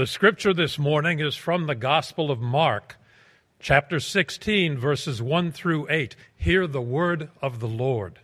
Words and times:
The 0.00 0.06
scripture 0.06 0.54
this 0.54 0.78
morning 0.78 1.20
is 1.20 1.36
from 1.36 1.66
the 1.66 1.74
Gospel 1.74 2.30
of 2.30 2.40
Mark, 2.40 2.96
chapter 3.58 4.00
16, 4.00 4.78
verses 4.78 5.20
1 5.20 5.52
through 5.52 5.88
8. 5.90 6.16
Hear 6.34 6.66
the 6.66 6.80
word 6.80 7.28
of 7.42 7.60
the 7.60 7.68
Lord. 7.68 8.18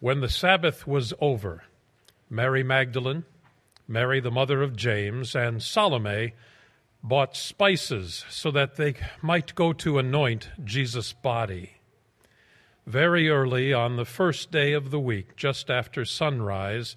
When 0.00 0.22
the 0.22 0.28
Sabbath 0.28 0.88
was 0.88 1.14
over, 1.20 1.62
Mary 2.28 2.64
Magdalene, 2.64 3.26
Mary 3.86 4.18
the 4.18 4.32
mother 4.32 4.60
of 4.60 4.74
James, 4.74 5.36
and 5.36 5.62
Salome 5.62 6.34
bought 7.00 7.36
spices 7.36 8.24
so 8.28 8.50
that 8.50 8.74
they 8.74 8.94
might 9.22 9.54
go 9.54 9.72
to 9.74 10.00
anoint 10.00 10.48
Jesus' 10.64 11.12
body. 11.12 11.74
Very 12.88 13.28
early 13.28 13.72
on 13.72 13.94
the 13.94 14.04
first 14.04 14.50
day 14.50 14.72
of 14.72 14.90
the 14.90 14.98
week, 14.98 15.36
just 15.36 15.70
after 15.70 16.04
sunrise, 16.04 16.96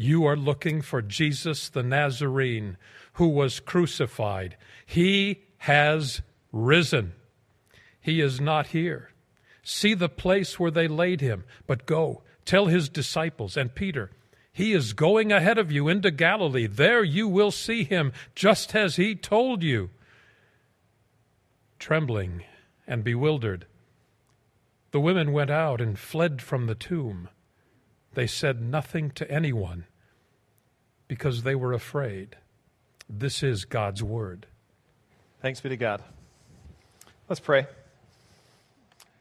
You 0.00 0.24
are 0.26 0.36
looking 0.36 0.80
for 0.80 1.02
Jesus 1.02 1.68
the 1.68 1.82
Nazarene 1.82 2.76
who 3.14 3.26
was 3.26 3.58
crucified. 3.58 4.56
He 4.86 5.42
has 5.58 6.22
risen. 6.52 7.14
He 8.00 8.20
is 8.20 8.40
not 8.40 8.68
here. 8.68 9.10
See 9.64 9.94
the 9.94 10.08
place 10.08 10.56
where 10.58 10.70
they 10.70 10.86
laid 10.86 11.20
him, 11.20 11.44
but 11.66 11.84
go, 11.84 12.22
tell 12.44 12.66
his 12.66 12.88
disciples 12.88 13.56
and 13.56 13.74
Peter, 13.74 14.12
he 14.52 14.72
is 14.72 14.92
going 14.92 15.32
ahead 15.32 15.58
of 15.58 15.72
you 15.72 15.88
into 15.88 16.12
Galilee. 16.12 16.68
There 16.68 17.02
you 17.02 17.26
will 17.26 17.50
see 17.50 17.82
him, 17.82 18.12
just 18.36 18.76
as 18.76 18.96
he 18.96 19.16
told 19.16 19.64
you. 19.64 19.90
Trembling 21.80 22.44
and 22.86 23.02
bewildered, 23.02 23.66
the 24.92 25.00
women 25.00 25.32
went 25.32 25.50
out 25.50 25.80
and 25.80 25.98
fled 25.98 26.40
from 26.40 26.66
the 26.66 26.74
tomb. 26.76 27.28
They 28.14 28.26
said 28.26 28.60
nothing 28.60 29.10
to 29.12 29.30
anyone 29.30 29.84
because 31.06 31.42
they 31.42 31.54
were 31.54 31.72
afraid. 31.72 32.36
This 33.08 33.42
is 33.42 33.64
God's 33.64 34.02
word. 34.02 34.46
Thanks 35.40 35.60
be 35.60 35.68
to 35.70 35.76
God. 35.76 36.02
Let's 37.28 37.40
pray. 37.40 37.66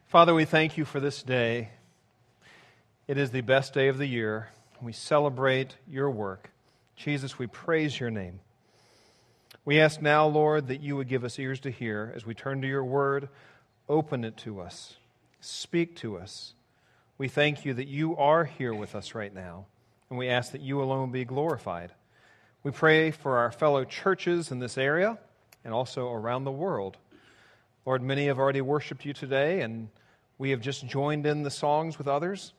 Father, 0.07 0.33
we 0.33 0.45
thank 0.45 0.77
you 0.77 0.85
for 0.85 0.99
this 0.99 1.21
day. 1.21 1.69
It 3.07 3.17
is 3.17 3.31
the 3.31 3.41
best 3.41 3.73
day 3.73 3.87
of 3.87 3.97
the 3.97 4.05
year. 4.05 4.49
We 4.81 4.93
celebrate 4.93 5.75
your 5.87 6.09
work. 6.09 6.51
Jesus, 6.95 7.37
we 7.37 7.47
praise 7.47 7.99
your 7.99 8.09
name. 8.09 8.39
We 9.63 9.79
ask 9.79 10.01
now, 10.01 10.25
Lord, 10.27 10.67
that 10.67 10.81
you 10.81 10.95
would 10.95 11.07
give 11.07 11.23
us 11.23 11.37
ears 11.37 11.59
to 11.61 11.71
hear 11.71 12.13
as 12.15 12.25
we 12.25 12.33
turn 12.33 12.61
to 12.61 12.67
your 12.67 12.83
word. 12.83 13.29
Open 13.89 14.23
it 14.23 14.37
to 14.37 14.61
us. 14.61 14.95
Speak 15.39 15.95
to 15.97 16.17
us. 16.17 16.53
We 17.17 17.27
thank 17.27 17.65
you 17.65 17.73
that 17.73 17.87
you 17.87 18.15
are 18.17 18.45
here 18.45 18.73
with 18.73 18.93
us 18.93 19.15
right 19.15 19.33
now, 19.33 19.65
and 20.09 20.19
we 20.19 20.29
ask 20.29 20.51
that 20.51 20.61
you 20.61 20.81
alone 20.81 21.11
be 21.11 21.25
glorified. 21.25 21.91
We 22.61 22.71
pray 22.71 23.11
for 23.11 23.37
our 23.37 23.51
fellow 23.51 23.85
churches 23.85 24.51
in 24.51 24.59
this 24.59 24.77
area 24.77 25.17
and 25.63 25.73
also 25.73 26.11
around 26.11 26.43
the 26.43 26.51
world. 26.51 26.97
Lord, 27.85 28.03
many 28.03 28.27
have 28.27 28.37
already 28.37 28.61
worshiped 28.61 29.03
you 29.03 29.13
today, 29.13 29.61
and 29.61 29.89
we 30.37 30.51
have 30.51 30.61
just 30.61 30.85
joined 30.85 31.25
in 31.25 31.41
the 31.41 31.49
songs 31.49 31.97
with 31.97 32.07
others. 32.07 32.53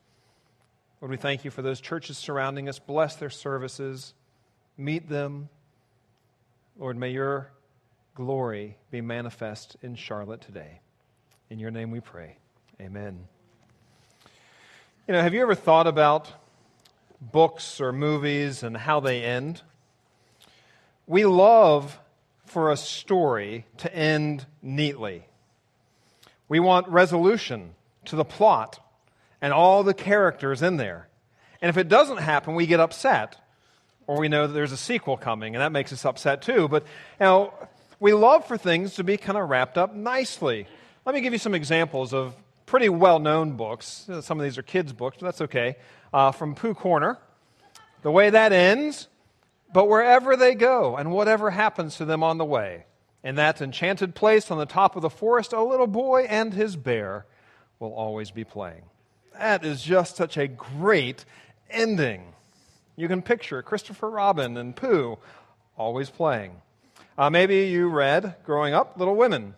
Lord, 1.00 1.12
we 1.12 1.16
thank 1.16 1.44
you 1.44 1.52
for 1.52 1.62
those 1.62 1.80
churches 1.80 2.18
surrounding 2.18 2.68
us. 2.68 2.80
Bless 2.80 3.14
their 3.14 3.30
services, 3.30 4.14
meet 4.76 5.08
them. 5.08 5.48
Lord, 6.76 6.96
may 6.96 7.10
your 7.10 7.52
glory 8.16 8.76
be 8.90 9.00
manifest 9.00 9.76
in 9.82 9.94
Charlotte 9.94 10.40
today. 10.40 10.80
In 11.50 11.60
your 11.60 11.70
name 11.70 11.92
we 11.92 12.00
pray. 12.00 12.38
Amen. 12.80 13.28
You 15.08 15.14
know, 15.14 15.22
have 15.22 15.32
you 15.32 15.40
ever 15.40 15.54
thought 15.54 15.86
about 15.86 16.30
books 17.18 17.80
or 17.80 17.94
movies 17.94 18.62
and 18.62 18.76
how 18.76 19.00
they 19.00 19.22
end? 19.22 19.62
We 21.06 21.24
love 21.24 21.98
for 22.44 22.70
a 22.70 22.76
story 22.76 23.64
to 23.78 23.94
end 23.94 24.44
neatly. 24.60 25.24
We 26.46 26.60
want 26.60 26.88
resolution 26.88 27.70
to 28.04 28.16
the 28.16 28.24
plot 28.26 28.86
and 29.40 29.50
all 29.50 29.82
the 29.82 29.94
characters 29.94 30.60
in 30.60 30.76
there. 30.76 31.08
And 31.62 31.70
if 31.70 31.78
it 31.78 31.88
doesn't 31.88 32.18
happen, 32.18 32.54
we 32.54 32.66
get 32.66 32.78
upset. 32.78 33.38
Or 34.06 34.18
we 34.18 34.28
know 34.28 34.46
that 34.46 34.52
there's 34.52 34.72
a 34.72 34.76
sequel 34.76 35.16
coming, 35.16 35.54
and 35.54 35.62
that 35.62 35.72
makes 35.72 35.90
us 35.90 36.04
upset 36.04 36.42
too. 36.42 36.68
But 36.68 36.82
you 36.82 37.24
know, 37.24 37.54
we 37.98 38.12
love 38.12 38.46
for 38.46 38.58
things 38.58 38.96
to 38.96 39.04
be 39.04 39.16
kind 39.16 39.38
of 39.38 39.48
wrapped 39.48 39.78
up 39.78 39.94
nicely. 39.94 40.66
Let 41.06 41.14
me 41.14 41.22
give 41.22 41.32
you 41.32 41.38
some 41.38 41.54
examples 41.54 42.12
of 42.12 42.36
pretty 42.68 42.90
well 42.90 43.18
known 43.18 43.52
books. 43.52 44.08
Some 44.20 44.38
of 44.38 44.44
these 44.44 44.58
are 44.58 44.62
kids' 44.62 44.92
books, 44.92 45.16
but 45.18 45.26
that's 45.26 45.40
okay. 45.40 45.76
Uh, 46.12 46.32
from 46.32 46.54
Pooh 46.54 46.74
Corner. 46.74 47.18
The 48.02 48.10
way 48.10 48.30
that 48.30 48.52
ends, 48.52 49.08
but 49.72 49.88
wherever 49.88 50.36
they 50.36 50.54
go 50.54 50.96
and 50.96 51.10
whatever 51.10 51.50
happens 51.50 51.96
to 51.96 52.04
them 52.04 52.22
on 52.22 52.38
the 52.38 52.44
way, 52.44 52.84
in 53.24 53.34
that 53.34 53.60
enchanted 53.60 54.14
place 54.14 54.50
on 54.50 54.58
the 54.58 54.66
top 54.66 54.94
of 54.94 55.02
the 55.02 55.10
forest, 55.10 55.52
a 55.52 55.62
little 55.62 55.86
boy 55.86 56.26
and 56.28 56.54
his 56.54 56.76
bear 56.76 57.26
will 57.80 57.92
always 57.92 58.30
be 58.30 58.44
playing. 58.44 58.82
That 59.36 59.64
is 59.64 59.82
just 59.82 60.16
such 60.16 60.36
a 60.36 60.46
great 60.46 61.24
ending. 61.70 62.34
You 62.96 63.08
can 63.08 63.22
picture 63.22 63.62
Christopher 63.62 64.10
Robin 64.10 64.56
and 64.56 64.76
Pooh 64.76 65.18
always 65.76 66.10
playing. 66.10 66.52
Uh, 67.16 67.30
maybe 67.30 67.66
you 67.66 67.88
read, 67.88 68.36
growing 68.44 68.74
up, 68.74 68.96
Little 68.96 69.16
Women. 69.16 69.54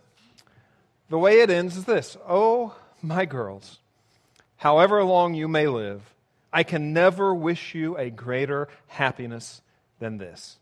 The 1.09 1.19
way 1.19 1.41
it 1.41 1.49
ends 1.49 1.75
is 1.77 1.85
this 1.85 2.17
Oh, 2.27 2.73
my 3.03 3.25
girls, 3.25 3.79
however 4.57 5.03
long 5.03 5.33
you 5.33 5.47
may 5.47 5.67
live, 5.67 6.01
I 6.53 6.63
can 6.63 6.93
never 6.93 7.33
wish 7.33 7.73
you 7.73 7.97
a 7.97 8.09
greater 8.09 8.67
happiness 8.87 9.61
than 9.99 10.17
this. 10.17 10.57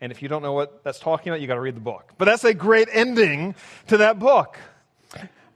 And 0.00 0.10
if 0.10 0.22
you 0.22 0.28
don't 0.28 0.42
know 0.42 0.54
what 0.54 0.82
that's 0.82 0.98
talking 0.98 1.30
about, 1.30 1.40
you 1.40 1.46
got 1.46 1.54
to 1.54 1.60
read 1.60 1.76
the 1.76 1.80
book. 1.80 2.14
But 2.16 2.24
that's 2.24 2.44
a 2.44 2.54
great 2.54 2.88
ending 2.90 3.54
to 3.88 3.98
that 3.98 4.18
book. 4.18 4.58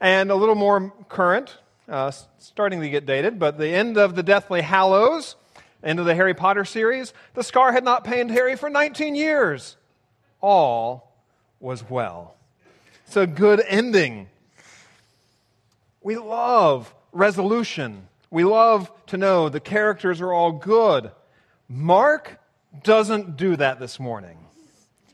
And 0.00 0.30
a 0.30 0.34
little 0.34 0.54
more 0.54 0.92
current, 1.08 1.56
uh, 1.88 2.10
starting 2.38 2.82
to 2.82 2.90
get 2.90 3.06
dated, 3.06 3.38
but 3.38 3.56
the 3.56 3.68
end 3.68 3.96
of 3.96 4.14
the 4.14 4.22
Deathly 4.22 4.60
Hallows, 4.60 5.36
end 5.82 5.98
of 5.98 6.04
the 6.04 6.14
Harry 6.14 6.34
Potter 6.34 6.64
series, 6.66 7.14
the 7.32 7.42
scar 7.42 7.72
had 7.72 7.84
not 7.84 8.04
pained 8.04 8.30
Harry 8.30 8.56
for 8.56 8.68
19 8.68 9.14
years. 9.14 9.76
All 10.42 11.10
was 11.58 11.88
well. 11.88 12.34
It's 13.06 13.16
a 13.16 13.26
good 13.26 13.62
ending. 13.66 14.28
We 16.04 16.16
love 16.16 16.94
resolution. 17.12 18.08
We 18.30 18.44
love 18.44 18.92
to 19.06 19.16
know 19.16 19.48
the 19.48 19.58
characters 19.58 20.20
are 20.20 20.32
all 20.32 20.52
good. 20.52 21.10
Mark 21.66 22.38
doesn't 22.82 23.38
do 23.38 23.56
that 23.56 23.80
this 23.80 23.98
morning. 23.98 24.38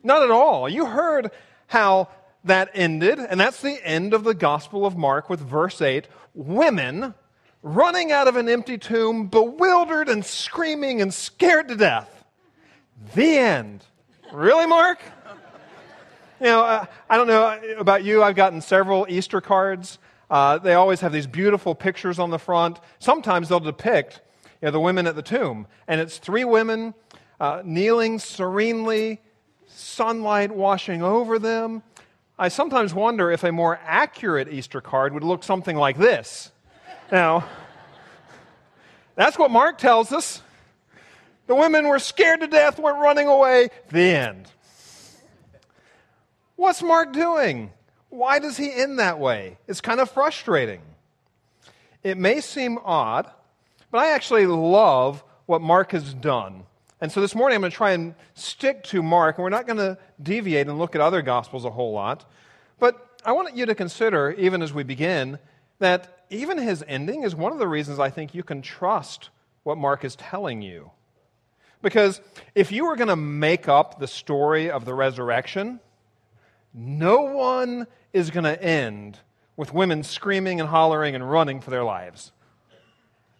Not 0.02 0.22
at 0.22 0.32
all. 0.32 0.68
You 0.68 0.86
heard 0.86 1.30
how 1.68 2.08
that 2.42 2.70
ended, 2.74 3.20
and 3.20 3.38
that's 3.38 3.62
the 3.62 3.78
end 3.86 4.12
of 4.14 4.24
the 4.24 4.34
Gospel 4.34 4.84
of 4.84 4.96
Mark 4.96 5.30
with 5.30 5.38
verse 5.38 5.80
8. 5.80 6.08
Women 6.34 7.14
running 7.62 8.10
out 8.10 8.26
of 8.26 8.34
an 8.34 8.48
empty 8.48 8.76
tomb, 8.76 9.28
bewildered 9.28 10.08
and 10.08 10.24
screaming 10.24 11.00
and 11.00 11.14
scared 11.14 11.68
to 11.68 11.76
death. 11.76 12.24
The 13.14 13.38
end. 13.38 13.84
Really, 14.32 14.66
Mark? 14.66 14.98
You 16.40 16.46
know, 16.46 16.62
uh, 16.62 16.86
I 17.08 17.16
don't 17.16 17.28
know 17.28 17.60
about 17.78 18.02
you, 18.02 18.24
I've 18.24 18.34
gotten 18.34 18.60
several 18.60 19.06
Easter 19.08 19.40
cards. 19.40 19.98
Uh, 20.30 20.58
they 20.58 20.74
always 20.74 21.00
have 21.00 21.12
these 21.12 21.26
beautiful 21.26 21.74
pictures 21.74 22.18
on 22.18 22.30
the 22.30 22.38
front. 22.38 22.78
Sometimes 23.00 23.48
they'll 23.48 23.60
depict 23.60 24.20
you 24.62 24.66
know, 24.66 24.70
the 24.70 24.80
women 24.80 25.06
at 25.06 25.16
the 25.16 25.22
tomb, 25.22 25.66
and 25.88 26.00
it's 26.00 26.18
three 26.18 26.44
women 26.44 26.94
uh, 27.40 27.62
kneeling 27.64 28.18
serenely, 28.18 29.20
sunlight 29.66 30.52
washing 30.52 31.02
over 31.02 31.38
them. 31.38 31.82
I 32.38 32.48
sometimes 32.48 32.94
wonder 32.94 33.30
if 33.30 33.44
a 33.44 33.52
more 33.52 33.80
accurate 33.84 34.48
Easter 34.52 34.80
card 34.80 35.12
would 35.14 35.24
look 35.24 35.42
something 35.42 35.76
like 35.76 35.98
this. 35.98 36.52
Now, 37.10 37.48
that's 39.16 39.38
what 39.38 39.50
Mark 39.50 39.78
tells 39.78 40.12
us. 40.12 40.42
The 41.48 41.54
women 41.54 41.88
were 41.88 41.98
scared 41.98 42.40
to 42.40 42.46
death, 42.46 42.78
went 42.78 42.98
running 42.98 43.26
away. 43.26 43.70
The 43.90 44.00
end. 44.00 44.48
What's 46.56 46.82
Mark 46.82 47.12
doing? 47.12 47.72
Why 48.10 48.38
does 48.38 48.56
he 48.56 48.72
end 48.72 48.98
that 48.98 49.18
way? 49.18 49.56
It's 49.66 49.80
kind 49.80 50.00
of 50.00 50.10
frustrating. 50.10 50.82
It 52.02 52.18
may 52.18 52.40
seem 52.40 52.78
odd, 52.84 53.30
but 53.90 53.98
I 53.98 54.12
actually 54.12 54.46
love 54.46 55.24
what 55.46 55.62
Mark 55.62 55.92
has 55.92 56.14
done 56.14 56.64
And 57.00 57.10
so 57.10 57.20
this 57.22 57.34
morning 57.34 57.56
I'm 57.56 57.62
going 57.62 57.70
to 57.70 57.76
try 57.76 57.92
and 57.92 58.14
stick 58.34 58.84
to 58.84 59.02
Mark, 59.02 59.38
and 59.38 59.42
we're 59.42 59.48
not 59.48 59.66
going 59.66 59.78
to 59.78 59.96
deviate 60.22 60.66
and 60.66 60.78
look 60.78 60.94
at 60.94 61.00
other 61.00 61.22
Gospels 61.22 61.64
a 61.64 61.70
whole 61.70 61.92
lot. 61.92 62.30
But 62.78 63.06
I 63.24 63.32
want 63.32 63.56
you 63.56 63.66
to 63.66 63.74
consider, 63.74 64.32
even 64.32 64.60
as 64.60 64.74
we 64.74 64.82
begin, 64.82 65.38
that 65.78 66.24
even 66.28 66.58
his 66.58 66.84
ending 66.86 67.22
is 67.22 67.34
one 67.34 67.52
of 67.52 67.58
the 67.58 67.68
reasons 67.68 67.98
I 67.98 68.10
think 68.10 68.34
you 68.34 68.42
can 68.42 68.60
trust 68.60 69.30
what 69.62 69.78
Mark 69.78 70.04
is 70.04 70.14
telling 70.14 70.60
you. 70.60 70.90
Because 71.80 72.20
if 72.54 72.70
you 72.70 72.84
were 72.84 72.96
going 72.96 73.08
to 73.08 73.16
make 73.16 73.66
up 73.66 73.98
the 73.98 74.06
story 74.06 74.70
of 74.70 74.84
the 74.84 74.92
resurrection, 74.92 75.80
no 76.72 77.22
one 77.22 77.86
is 78.12 78.30
going 78.30 78.44
to 78.44 78.62
end 78.62 79.18
with 79.56 79.74
women 79.74 80.02
screaming 80.02 80.60
and 80.60 80.68
hollering 80.68 81.14
and 81.14 81.28
running 81.28 81.60
for 81.60 81.70
their 81.70 81.84
lives. 81.84 82.32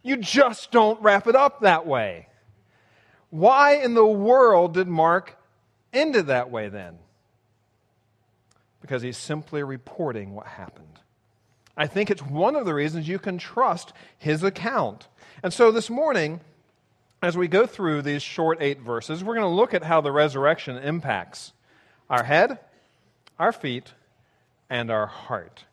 You 0.03 0.17
just 0.17 0.71
don't 0.71 1.01
wrap 1.03 1.27
it 1.27 1.37
up 1.37 1.61
that 1.61 1.87
way. 1.87 2.29
Why 3.31 3.77
in 3.77 3.95
the 3.95 4.07
world 4.07 4.75
did 4.75 4.89
Mark 4.89 5.37
end 5.93 6.17
it 6.17 6.27
that 6.27 6.51
way 6.51 6.69
then? 6.69 6.99
Because 8.81 9.03
he's 9.03 9.17
simply 9.17 9.63
reporting 9.63 10.35
what 10.35 10.47
happened. 10.47 10.87
I 11.77 11.87
think 11.87 12.11
it's 12.11 12.23
one 12.23 12.57
of 12.57 12.67
the 12.67 12.75
reasons 12.75 13.09
you 13.09 13.19
can 13.19 13.39
trust 13.39 13.93
his 14.19 14.43
account. 14.43 15.09
And 15.43 15.53
so 15.53 15.71
this 15.71 15.89
morning, 15.89 16.41
as 17.23 17.37
we 17.37 17.49
go 17.49 17.67
through 17.67 18.03
these 18.03 18.23
short 18.23 18.59
eight 18.61 18.81
verses, 18.81 19.23
we're 19.23 19.35
going 19.35 19.47
to 19.47 19.55
look 19.55 19.75
at 19.75 19.85
how 19.85 20.01
the 20.01 20.13
resurrection 20.13 20.77
impacts 20.77 21.53
our 22.09 22.25
head, 22.25 22.59
our 23.41 23.53
feet, 23.53 23.95
and 24.69 24.91
our 24.91 25.07
heart. 25.07 25.65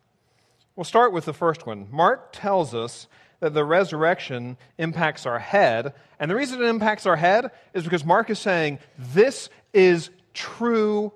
We'll 0.74 0.84
start 0.84 1.12
with 1.12 1.26
the 1.26 1.34
first 1.34 1.66
one. 1.66 1.86
Mark 1.90 2.30
tells 2.32 2.74
us 2.74 3.06
that 3.40 3.52
the 3.52 3.64
resurrection 3.64 4.56
impacts 4.78 5.26
our 5.26 5.38
head. 5.38 5.92
And 6.18 6.30
the 6.30 6.34
reason 6.34 6.62
it 6.62 6.66
impacts 6.66 7.04
our 7.06 7.16
head 7.16 7.50
is 7.74 7.84
because 7.84 8.04
Mark 8.04 8.30
is 8.30 8.38
saying 8.38 8.78
this 8.96 9.50
is 9.72 10.10
true 10.34 11.12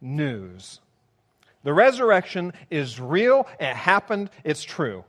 news. 0.00 0.80
The 1.64 1.74
resurrection 1.74 2.54
is 2.70 2.98
real, 2.98 3.46
it 3.60 3.76
happened, 3.76 4.30
it's 4.42 4.62
true. 4.62 5.04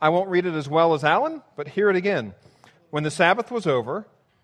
I 0.00 0.10
won't 0.10 0.30
read 0.30 0.46
it 0.46 0.54
as 0.54 0.68
well 0.68 0.94
as 0.94 1.02
Alan, 1.02 1.42
but 1.56 1.66
hear 1.66 1.90
it 1.90 1.96
again. 1.96 2.34
When 2.90 3.02
the 3.02 3.10
Sabbath 3.10 3.50
was 3.50 3.66
over, 3.66 4.06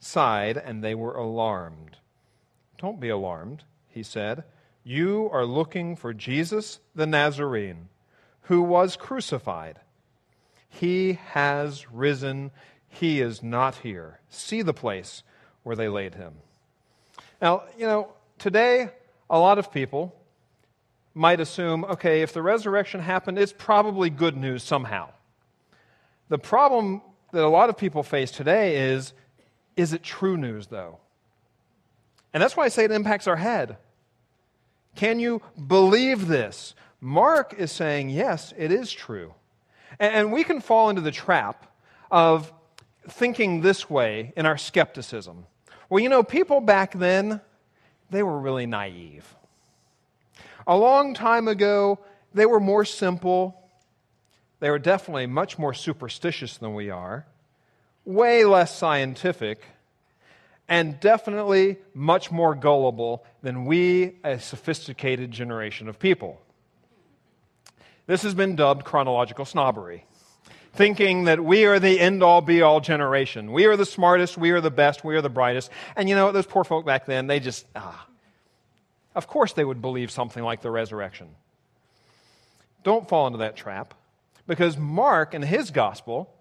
side, 0.00 0.56
and 0.56 0.82
they 0.82 0.94
were 0.94 1.14
alarmed. 1.14 1.98
Don't 2.78 3.00
be 3.00 3.08
alarmed, 3.08 3.64
he 3.88 4.02
said. 4.02 4.44
You 4.84 5.28
are 5.32 5.44
looking 5.44 5.96
for 5.96 6.14
Jesus 6.14 6.80
the 6.94 7.06
Nazarene, 7.06 7.88
who 8.42 8.62
was 8.62 8.96
crucified. 8.96 9.80
He 10.68 11.18
has 11.32 11.90
risen. 11.90 12.50
He 12.88 13.20
is 13.20 13.42
not 13.42 13.76
here. 13.76 14.20
See 14.28 14.62
the 14.62 14.74
place 14.74 15.22
where 15.62 15.76
they 15.76 15.88
laid 15.88 16.14
him. 16.14 16.34
Now, 17.42 17.64
you 17.76 17.86
know, 17.86 18.08
today, 18.38 18.90
a 19.28 19.38
lot 19.38 19.58
of 19.58 19.72
people 19.72 20.14
might 21.14 21.40
assume 21.40 21.84
okay, 21.84 22.22
if 22.22 22.32
the 22.32 22.42
resurrection 22.42 23.00
happened, 23.00 23.38
it's 23.38 23.52
probably 23.56 24.08
good 24.08 24.36
news 24.36 24.62
somehow. 24.62 25.10
The 26.28 26.38
problem 26.38 27.02
that 27.32 27.42
a 27.42 27.48
lot 27.48 27.68
of 27.68 27.76
people 27.76 28.02
face 28.02 28.30
today 28.30 28.90
is 28.90 29.12
is 29.78 29.92
it 29.92 30.02
true 30.02 30.36
news, 30.36 30.66
though? 30.66 30.98
And 32.34 32.42
that's 32.42 32.56
why 32.56 32.64
I 32.64 32.68
say 32.68 32.84
it 32.84 32.90
impacts 32.90 33.26
our 33.26 33.36
head. 33.36 33.78
Can 34.96 35.20
you 35.20 35.40
believe 35.66 36.26
this? 36.26 36.74
Mark 37.00 37.54
is 37.56 37.70
saying, 37.70 38.10
yes, 38.10 38.52
it 38.58 38.72
is 38.72 38.90
true. 38.90 39.34
And 40.00 40.32
we 40.32 40.44
can 40.44 40.60
fall 40.60 40.90
into 40.90 41.00
the 41.00 41.12
trap 41.12 41.72
of 42.10 42.52
thinking 43.08 43.62
this 43.62 43.88
way 43.88 44.32
in 44.36 44.46
our 44.46 44.58
skepticism. 44.58 45.46
Well, 45.88 46.02
you 46.02 46.08
know, 46.08 46.22
people 46.22 46.60
back 46.60 46.92
then, 46.92 47.40
they 48.10 48.22
were 48.22 48.38
really 48.38 48.66
naive. 48.66 49.34
A 50.66 50.76
long 50.76 51.14
time 51.14 51.48
ago, 51.48 52.00
they 52.34 52.46
were 52.46 52.60
more 52.60 52.84
simple. 52.84 53.62
They 54.60 54.70
were 54.70 54.78
definitely 54.78 55.26
much 55.26 55.58
more 55.58 55.72
superstitious 55.72 56.58
than 56.58 56.74
we 56.74 56.90
are, 56.90 57.26
way 58.08 58.42
less 58.46 58.74
scientific 58.74 59.62
and 60.66 60.98
definitely 60.98 61.76
much 61.92 62.30
more 62.30 62.54
gullible 62.54 63.22
than 63.42 63.66
we, 63.66 64.14
a 64.24 64.40
sophisticated 64.40 65.30
generation 65.30 65.88
of 65.88 65.98
people. 65.98 66.40
This 68.06 68.22
has 68.22 68.32
been 68.32 68.56
dubbed 68.56 68.86
chronological 68.86 69.44
snobbery, 69.44 70.06
thinking 70.72 71.24
that 71.24 71.44
we 71.44 71.66
are 71.66 71.78
the 71.78 72.00
end 72.00 72.22
all 72.22 72.40
be 72.40 72.62
all 72.62 72.80
generation. 72.80 73.52
We 73.52 73.66
are 73.66 73.76
the 73.76 73.84
smartest, 73.84 74.38
we 74.38 74.52
are 74.52 74.62
the 74.62 74.70
best, 74.70 75.04
we 75.04 75.14
are 75.14 75.20
the 75.20 75.28
brightest. 75.28 75.70
And 75.94 76.08
you 76.08 76.14
know, 76.14 76.32
those 76.32 76.46
poor 76.46 76.64
folk 76.64 76.86
back 76.86 77.04
then, 77.04 77.26
they 77.26 77.40
just, 77.40 77.66
ah. 77.76 78.06
Of 79.14 79.26
course 79.26 79.52
they 79.52 79.64
would 79.64 79.82
believe 79.82 80.10
something 80.10 80.42
like 80.42 80.62
the 80.62 80.70
resurrection. 80.70 81.28
Don't 82.84 83.06
fall 83.06 83.26
into 83.26 83.40
that 83.40 83.54
trap, 83.54 83.92
because 84.46 84.78
Mark, 84.78 85.34
in 85.34 85.42
his 85.42 85.70
gospel, 85.70 86.34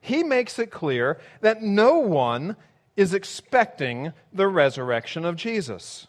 he 0.00 0.22
makes 0.22 0.58
it 0.58 0.70
clear 0.70 1.18
that 1.40 1.62
no 1.62 1.98
one 1.98 2.56
is 2.96 3.14
expecting 3.14 4.12
the 4.32 4.48
resurrection 4.48 5.24
of 5.24 5.36
Jesus. 5.36 6.06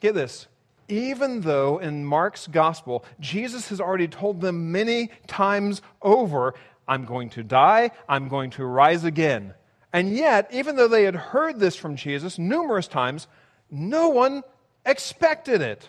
Get 0.00 0.14
this. 0.14 0.46
Even 0.88 1.40
though 1.40 1.78
in 1.78 2.04
Mark's 2.04 2.46
gospel, 2.46 3.04
Jesus 3.18 3.70
has 3.70 3.80
already 3.80 4.06
told 4.06 4.40
them 4.40 4.70
many 4.70 5.10
times 5.26 5.82
over, 6.02 6.54
I'm 6.86 7.04
going 7.04 7.30
to 7.30 7.42
die, 7.42 7.90
I'm 8.08 8.28
going 8.28 8.50
to 8.50 8.64
rise 8.64 9.04
again. 9.04 9.54
And 9.92 10.14
yet, 10.14 10.48
even 10.52 10.76
though 10.76 10.88
they 10.88 11.04
had 11.04 11.16
heard 11.16 11.58
this 11.58 11.74
from 11.74 11.96
Jesus 11.96 12.38
numerous 12.38 12.86
times, 12.86 13.26
no 13.70 14.10
one 14.10 14.42
expected 14.84 15.60
it. 15.60 15.88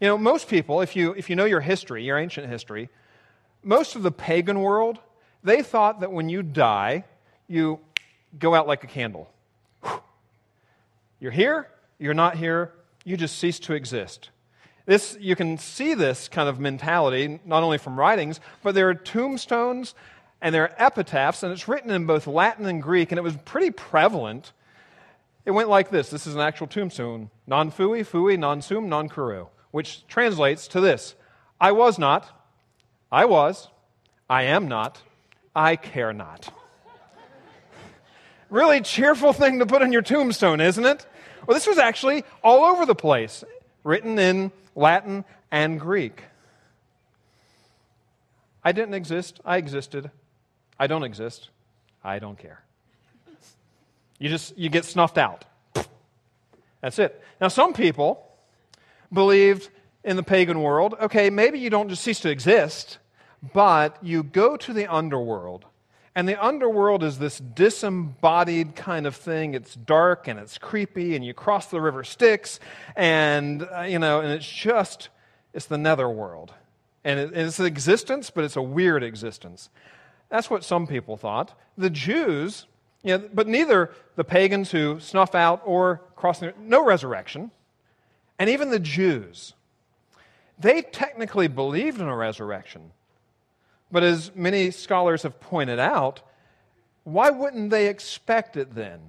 You 0.00 0.08
know, 0.08 0.18
most 0.18 0.48
people, 0.48 0.80
if 0.80 0.96
you, 0.96 1.12
if 1.12 1.28
you 1.28 1.36
know 1.36 1.44
your 1.44 1.60
history, 1.60 2.04
your 2.04 2.18
ancient 2.18 2.48
history, 2.48 2.88
most 3.62 3.94
of 3.96 4.02
the 4.02 4.12
pagan 4.12 4.60
world, 4.60 4.98
they 5.42 5.62
thought 5.62 6.00
that 6.00 6.12
when 6.12 6.28
you 6.28 6.42
die, 6.42 7.04
you 7.48 7.80
go 8.38 8.54
out 8.54 8.66
like 8.66 8.84
a 8.84 8.86
candle. 8.86 9.28
You're 11.20 11.32
here, 11.32 11.68
you're 11.98 12.14
not 12.14 12.36
here, 12.36 12.72
you 13.04 13.16
just 13.16 13.38
cease 13.38 13.58
to 13.60 13.74
exist. 13.74 14.30
This, 14.86 15.16
you 15.20 15.36
can 15.36 15.58
see 15.58 15.94
this 15.94 16.28
kind 16.28 16.48
of 16.48 16.58
mentality 16.58 17.40
not 17.44 17.62
only 17.62 17.78
from 17.78 17.98
writings, 17.98 18.40
but 18.62 18.74
there 18.74 18.88
are 18.88 18.94
tombstones 18.94 19.94
and 20.40 20.52
there 20.52 20.64
are 20.64 20.74
epitaphs, 20.76 21.44
and 21.44 21.52
it's 21.52 21.68
written 21.68 21.92
in 21.92 22.04
both 22.04 22.26
Latin 22.26 22.66
and 22.66 22.82
Greek, 22.82 23.12
and 23.12 23.18
it 23.18 23.22
was 23.22 23.36
pretty 23.44 23.70
prevalent. 23.70 24.52
It 25.44 25.52
went 25.52 25.68
like 25.68 25.90
this 25.90 26.10
this 26.10 26.26
is 26.26 26.34
an 26.34 26.40
actual 26.40 26.66
tombstone 26.66 27.30
non 27.46 27.70
fui, 27.70 28.02
fui, 28.02 28.36
non 28.36 28.60
sum, 28.60 28.88
non 28.88 29.08
curo, 29.08 29.48
which 29.70 30.04
translates 30.08 30.66
to 30.68 30.80
this 30.80 31.14
I 31.60 31.70
was 31.70 31.96
not, 31.96 32.28
I 33.12 33.24
was, 33.24 33.68
I 34.28 34.42
am 34.42 34.66
not, 34.66 35.00
I 35.54 35.76
care 35.76 36.12
not 36.12 36.50
really 38.52 38.82
cheerful 38.82 39.32
thing 39.32 39.58
to 39.58 39.66
put 39.66 39.82
on 39.82 39.90
your 39.90 40.02
tombstone, 40.02 40.60
isn't 40.60 40.84
it? 40.84 41.06
Well, 41.46 41.56
this 41.56 41.66
was 41.66 41.78
actually 41.78 42.22
all 42.44 42.64
over 42.64 42.86
the 42.86 42.94
place, 42.94 43.42
written 43.82 44.18
in 44.18 44.52
Latin 44.76 45.24
and 45.50 45.80
Greek. 45.80 46.22
I 48.62 48.70
didn't 48.70 48.94
exist. 48.94 49.40
I 49.44 49.56
existed. 49.56 50.10
I 50.78 50.86
don't 50.86 51.02
exist. 51.02 51.48
I 52.04 52.20
don't 52.20 52.38
care. 52.38 52.62
You 54.18 54.28
just 54.28 54.56
you 54.56 54.68
get 54.68 54.84
snuffed 54.84 55.18
out. 55.18 55.44
That's 56.80 56.98
it. 56.98 57.20
Now 57.40 57.48
some 57.48 57.72
people 57.72 58.24
believed 59.12 59.68
in 60.04 60.16
the 60.16 60.22
pagan 60.22 60.62
world, 60.62 60.94
okay, 61.00 61.30
maybe 61.30 61.58
you 61.58 61.70
don't 61.70 61.88
just 61.88 62.02
cease 62.02 62.20
to 62.20 62.30
exist, 62.30 62.98
but 63.52 63.98
you 64.02 64.22
go 64.22 64.56
to 64.56 64.72
the 64.72 64.86
underworld 64.86 65.64
and 66.14 66.28
the 66.28 66.42
underworld 66.44 67.02
is 67.02 67.18
this 67.18 67.38
disembodied 67.38 68.76
kind 68.76 69.06
of 69.06 69.16
thing. 69.16 69.54
It's 69.54 69.74
dark 69.74 70.28
and 70.28 70.38
it's 70.38 70.58
creepy, 70.58 71.16
and 71.16 71.24
you 71.24 71.32
cross 71.32 71.66
the 71.66 71.80
river 71.80 72.04
Styx, 72.04 72.60
and, 72.94 73.66
uh, 73.74 73.82
you 73.82 73.98
know, 73.98 74.20
and 74.20 74.30
it's 74.30 74.46
just, 74.46 75.08
it's 75.54 75.64
the 75.66 75.78
netherworld. 75.78 76.52
And 77.02 77.18
it, 77.18 77.32
it's 77.34 77.58
an 77.58 77.64
existence, 77.64 78.28
but 78.28 78.44
it's 78.44 78.56
a 78.56 78.62
weird 78.62 79.02
existence. 79.02 79.70
That's 80.28 80.50
what 80.50 80.64
some 80.64 80.86
people 80.86 81.16
thought. 81.16 81.58
The 81.78 81.90
Jews 81.90 82.66
You 83.04 83.18
know, 83.18 83.28
but 83.32 83.48
neither 83.48 83.90
the 84.14 84.24
pagans 84.24 84.70
who 84.70 85.00
snuff 85.00 85.34
out 85.34 85.62
or 85.64 86.02
cross 86.14 86.38
the, 86.40 86.54
no 86.60 86.84
resurrection, 86.84 87.50
and 88.38 88.48
even 88.48 88.70
the 88.70 88.78
Jews, 88.78 89.54
they 90.58 90.82
technically 90.82 91.48
believed 91.48 92.00
in 92.00 92.06
a 92.06 92.14
resurrection. 92.14 92.92
But 93.92 94.02
as 94.02 94.34
many 94.34 94.70
scholars 94.70 95.22
have 95.22 95.38
pointed 95.38 95.78
out, 95.78 96.22
why 97.04 97.30
wouldn't 97.30 97.70
they 97.70 97.88
expect 97.88 98.56
it 98.56 98.74
then? 98.74 99.00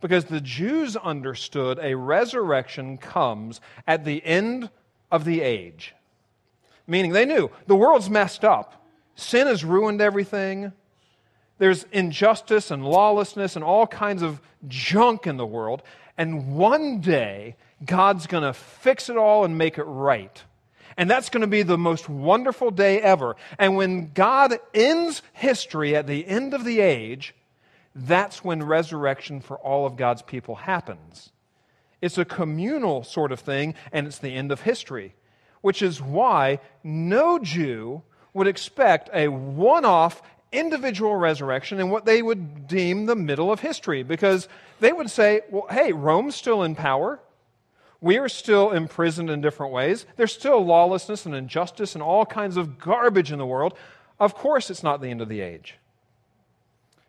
Because 0.00 0.26
the 0.26 0.40
Jews 0.40 0.96
understood 0.96 1.78
a 1.82 1.96
resurrection 1.96 2.96
comes 2.96 3.60
at 3.86 4.04
the 4.04 4.24
end 4.24 4.70
of 5.10 5.24
the 5.24 5.40
age. 5.42 5.94
Meaning 6.86 7.12
they 7.12 7.26
knew 7.26 7.50
the 7.66 7.76
world's 7.76 8.08
messed 8.08 8.44
up, 8.44 8.86
sin 9.16 9.46
has 9.48 9.64
ruined 9.64 10.00
everything, 10.00 10.72
there's 11.58 11.84
injustice 11.92 12.70
and 12.70 12.84
lawlessness 12.84 13.54
and 13.54 13.64
all 13.64 13.86
kinds 13.86 14.22
of 14.22 14.40
junk 14.66 15.26
in 15.26 15.36
the 15.36 15.44
world. 15.44 15.82
And 16.16 16.56
one 16.56 17.00
day, 17.00 17.56
God's 17.84 18.26
going 18.26 18.44
to 18.44 18.54
fix 18.54 19.10
it 19.10 19.18
all 19.18 19.44
and 19.44 19.58
make 19.58 19.76
it 19.76 19.84
right. 19.84 20.42
And 21.00 21.08
that's 21.08 21.30
going 21.30 21.40
to 21.40 21.46
be 21.46 21.62
the 21.62 21.78
most 21.78 22.10
wonderful 22.10 22.70
day 22.70 23.00
ever. 23.00 23.34
And 23.58 23.74
when 23.74 24.12
God 24.12 24.58
ends 24.74 25.22
history 25.32 25.96
at 25.96 26.06
the 26.06 26.26
end 26.26 26.52
of 26.52 26.62
the 26.62 26.80
age, 26.80 27.34
that's 27.94 28.44
when 28.44 28.62
resurrection 28.62 29.40
for 29.40 29.56
all 29.56 29.86
of 29.86 29.96
God's 29.96 30.20
people 30.20 30.56
happens. 30.56 31.30
It's 32.02 32.18
a 32.18 32.26
communal 32.26 33.02
sort 33.02 33.32
of 33.32 33.40
thing, 33.40 33.76
and 33.92 34.06
it's 34.06 34.18
the 34.18 34.34
end 34.34 34.52
of 34.52 34.60
history, 34.60 35.14
which 35.62 35.80
is 35.80 36.02
why 36.02 36.60
no 36.84 37.38
Jew 37.38 38.02
would 38.34 38.46
expect 38.46 39.08
a 39.14 39.28
one 39.28 39.86
off 39.86 40.20
individual 40.52 41.16
resurrection 41.16 41.80
in 41.80 41.88
what 41.88 42.04
they 42.04 42.20
would 42.20 42.68
deem 42.68 43.06
the 43.06 43.16
middle 43.16 43.50
of 43.50 43.60
history 43.60 44.02
because 44.02 44.48
they 44.80 44.92
would 44.92 45.10
say, 45.10 45.40
well, 45.48 45.66
hey, 45.70 45.94
Rome's 45.94 46.36
still 46.36 46.62
in 46.62 46.74
power. 46.74 47.20
We 48.00 48.18
are 48.18 48.28
still 48.28 48.70
imprisoned 48.70 49.28
in 49.28 49.40
different 49.40 49.72
ways. 49.72 50.06
There's 50.16 50.32
still 50.32 50.64
lawlessness 50.64 51.26
and 51.26 51.34
injustice 51.34 51.94
and 51.94 52.02
all 52.02 52.24
kinds 52.24 52.56
of 52.56 52.78
garbage 52.78 53.30
in 53.30 53.38
the 53.38 53.46
world. 53.46 53.74
Of 54.18 54.34
course, 54.34 54.70
it's 54.70 54.82
not 54.82 55.00
the 55.00 55.08
end 55.08 55.20
of 55.20 55.28
the 55.28 55.40
age. 55.40 55.76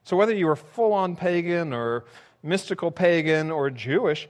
So, 0.03 0.17
whether 0.17 0.33
you 0.33 0.49
are 0.49 0.55
full 0.55 0.93
on 0.93 1.15
pagan 1.15 1.73
or 1.73 2.05
mystical 2.43 2.91
pagan 2.91 3.51
or 3.51 3.69
Jewish, 3.69 4.27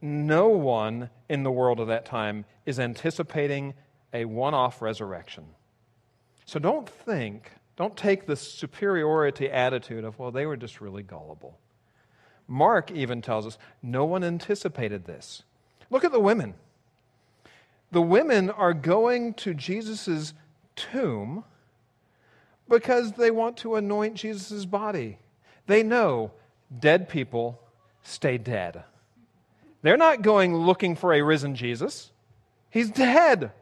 no 0.00 0.48
one 0.48 1.10
in 1.28 1.42
the 1.42 1.50
world 1.50 1.80
of 1.80 1.88
that 1.88 2.04
time 2.04 2.44
is 2.66 2.78
anticipating 2.78 3.74
a 4.12 4.26
one 4.26 4.54
off 4.54 4.82
resurrection. 4.82 5.46
So, 6.44 6.58
don't 6.58 6.88
think 6.88 7.50
don't 7.76 7.96
take 7.96 8.26
the 8.26 8.36
superiority 8.36 9.50
attitude 9.50 10.04
of, 10.04 10.18
well, 10.18 10.30
they 10.30 10.46
were 10.46 10.56
just 10.56 10.80
really 10.80 11.02
gullible. 11.02 11.58
Mark 12.46 12.90
even 12.90 13.20
tells 13.20 13.46
us 13.46 13.58
no 13.82 14.04
one 14.04 14.22
anticipated 14.22 15.06
this. 15.06 15.42
Look 15.90 16.04
at 16.04 16.12
the 16.12 16.20
women. 16.20 16.54
The 17.90 18.02
women 18.02 18.50
are 18.50 18.74
going 18.74 19.34
to 19.34 19.54
Jesus' 19.54 20.34
tomb 20.76 21.44
because 22.68 23.12
they 23.12 23.30
want 23.30 23.56
to 23.58 23.76
anoint 23.76 24.14
Jesus' 24.14 24.64
body. 24.64 25.18
They 25.66 25.82
know 25.82 26.32
dead 26.76 27.08
people 27.08 27.60
stay 28.02 28.38
dead. 28.38 28.84
They're 29.82 29.96
not 29.96 30.22
going 30.22 30.56
looking 30.56 30.96
for 30.96 31.12
a 31.12 31.22
risen 31.22 31.54
Jesus, 31.54 32.10
he's 32.70 32.90
dead. 32.90 33.52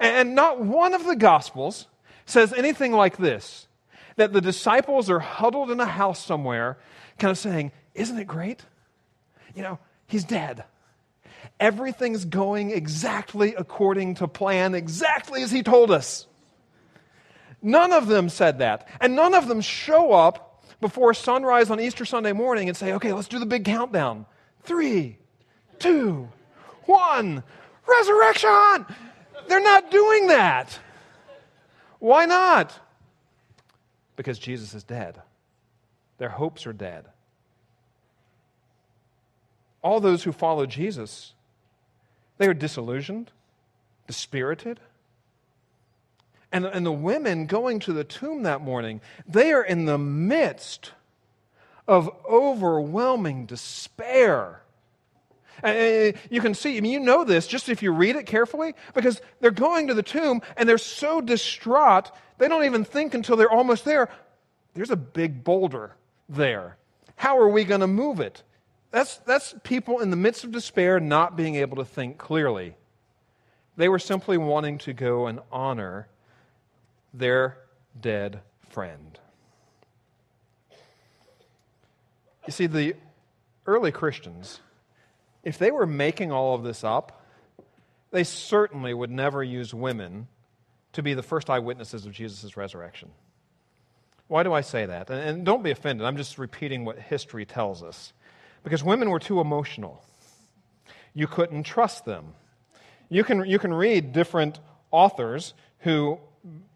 And 0.00 0.34
not 0.34 0.60
one 0.60 0.94
of 0.94 1.04
the 1.04 1.16
Gospels 1.16 1.86
says 2.26 2.52
anything 2.52 2.92
like 2.92 3.16
this 3.16 3.66
that 4.16 4.32
the 4.32 4.40
disciples 4.40 5.08
are 5.08 5.20
huddled 5.20 5.70
in 5.70 5.80
a 5.80 5.86
house 5.86 6.24
somewhere, 6.24 6.78
kind 7.18 7.30
of 7.30 7.38
saying, 7.38 7.72
Isn't 7.94 8.18
it 8.18 8.26
great? 8.26 8.64
You 9.54 9.62
know, 9.62 9.78
he's 10.06 10.24
dead. 10.24 10.64
Everything's 11.60 12.24
going 12.24 12.70
exactly 12.70 13.54
according 13.54 14.16
to 14.16 14.28
plan, 14.28 14.74
exactly 14.74 15.42
as 15.42 15.50
he 15.50 15.62
told 15.62 15.90
us. 15.90 16.26
None 17.62 17.92
of 17.92 18.08
them 18.08 18.28
said 18.28 18.58
that. 18.58 18.88
And 19.00 19.14
none 19.14 19.34
of 19.34 19.46
them 19.46 19.60
show 19.60 20.12
up 20.12 20.64
before 20.80 21.14
sunrise 21.14 21.70
on 21.70 21.80
Easter 21.80 22.04
Sunday 22.04 22.32
morning 22.32 22.68
and 22.68 22.76
say, 22.76 22.92
okay, 22.94 23.12
let's 23.12 23.28
do 23.28 23.38
the 23.38 23.46
big 23.46 23.64
countdown. 23.64 24.26
Three, 24.64 25.16
two, 25.78 26.28
one, 26.86 27.42
resurrection! 27.86 28.86
They're 29.48 29.60
not 29.60 29.90
doing 29.90 30.28
that. 30.28 30.78
Why 31.98 32.26
not? 32.26 32.78
Because 34.16 34.38
Jesus 34.38 34.74
is 34.74 34.82
dead. 34.82 35.22
Their 36.18 36.28
hopes 36.28 36.66
are 36.66 36.72
dead. 36.72 37.06
All 39.82 40.00
those 40.00 40.22
who 40.22 40.32
follow 40.32 40.66
Jesus, 40.66 41.34
they 42.38 42.46
are 42.46 42.54
disillusioned, 42.54 43.30
dispirited. 44.06 44.80
And, 46.52 46.66
and 46.66 46.84
the 46.84 46.92
women 46.92 47.46
going 47.46 47.80
to 47.80 47.92
the 47.92 48.04
tomb 48.04 48.42
that 48.42 48.60
morning, 48.60 49.00
they 49.26 49.52
are 49.52 49.64
in 49.64 49.86
the 49.86 49.98
midst 49.98 50.92
of 51.88 52.10
overwhelming 52.28 53.46
despair. 53.46 54.62
And 55.62 56.14
you 56.30 56.40
can 56.40 56.54
see, 56.54 56.76
I 56.76 56.80
mean, 56.80 56.92
you 56.92 57.00
know 57.00 57.24
this 57.24 57.46
just 57.46 57.68
if 57.68 57.82
you 57.82 57.92
read 57.92 58.16
it 58.16 58.26
carefully, 58.26 58.74
because 58.94 59.20
they're 59.40 59.50
going 59.50 59.88
to 59.88 59.94
the 59.94 60.02
tomb 60.02 60.42
and 60.56 60.68
they're 60.68 60.78
so 60.78 61.20
distraught, 61.20 62.10
they 62.38 62.48
don't 62.48 62.64
even 62.64 62.84
think 62.84 63.14
until 63.14 63.36
they're 63.36 63.50
almost 63.50 63.84
there. 63.84 64.08
There's 64.74 64.90
a 64.90 64.96
big 64.96 65.44
boulder 65.44 65.92
there. 66.28 66.76
How 67.16 67.38
are 67.38 67.48
we 67.48 67.64
going 67.64 67.82
to 67.82 67.86
move 67.86 68.20
it? 68.20 68.42
That's, 68.92 69.16
that's 69.18 69.54
people 69.64 69.98
in 69.98 70.10
the 70.10 70.16
midst 70.16 70.44
of 70.44 70.52
despair 70.52 71.00
not 71.00 71.36
being 71.36 71.56
able 71.56 71.78
to 71.78 71.84
think 71.84 72.18
clearly. 72.18 72.76
They 73.76 73.88
were 73.88 73.98
simply 73.98 74.38
wanting 74.38 74.78
to 74.78 74.92
go 74.92 75.26
and 75.26 75.40
honor 75.50 76.06
their 77.12 77.58
dead 78.00 78.40
friend. 78.70 79.18
You 82.46 82.52
see, 82.52 82.66
the 82.66 82.94
early 83.66 83.90
Christians 83.90 84.60
if 85.42 85.58
they 85.58 85.70
were 85.70 85.86
making 85.86 86.30
all 86.30 86.54
of 86.54 86.62
this 86.62 86.84
up, 86.84 87.24
they 88.10 88.24
certainly 88.24 88.94
would 88.94 89.10
never 89.10 89.42
use 89.42 89.74
women 89.74 90.28
to 90.92 91.02
be 91.02 91.14
the 91.14 91.22
first 91.22 91.50
eyewitnesses 91.50 92.06
of 92.06 92.12
Jesus' 92.12 92.56
resurrection. 92.56 93.10
Why 94.28 94.42
do 94.42 94.52
I 94.52 94.60
say 94.60 94.86
that? 94.86 95.10
And, 95.10 95.20
and, 95.20 95.44
don't 95.44 95.62
be 95.62 95.70
offended, 95.70 96.06
I'm 96.06 96.16
just 96.16 96.38
repeating 96.38 96.84
what 96.84 96.98
history 96.98 97.44
tells 97.44 97.82
us. 97.82 98.12
Because 98.62 98.84
women 98.84 99.10
were 99.10 99.18
too 99.18 99.40
emotional. 99.40 100.04
You 101.14 101.26
couldn't 101.26 101.64
trust 101.64 102.04
them. 102.04 102.34
You 103.08 103.24
can, 103.24 103.44
you 103.44 103.58
can 103.58 103.74
read 103.74 104.12
different 104.12 104.60
authors 104.90 105.54
who 105.80 106.18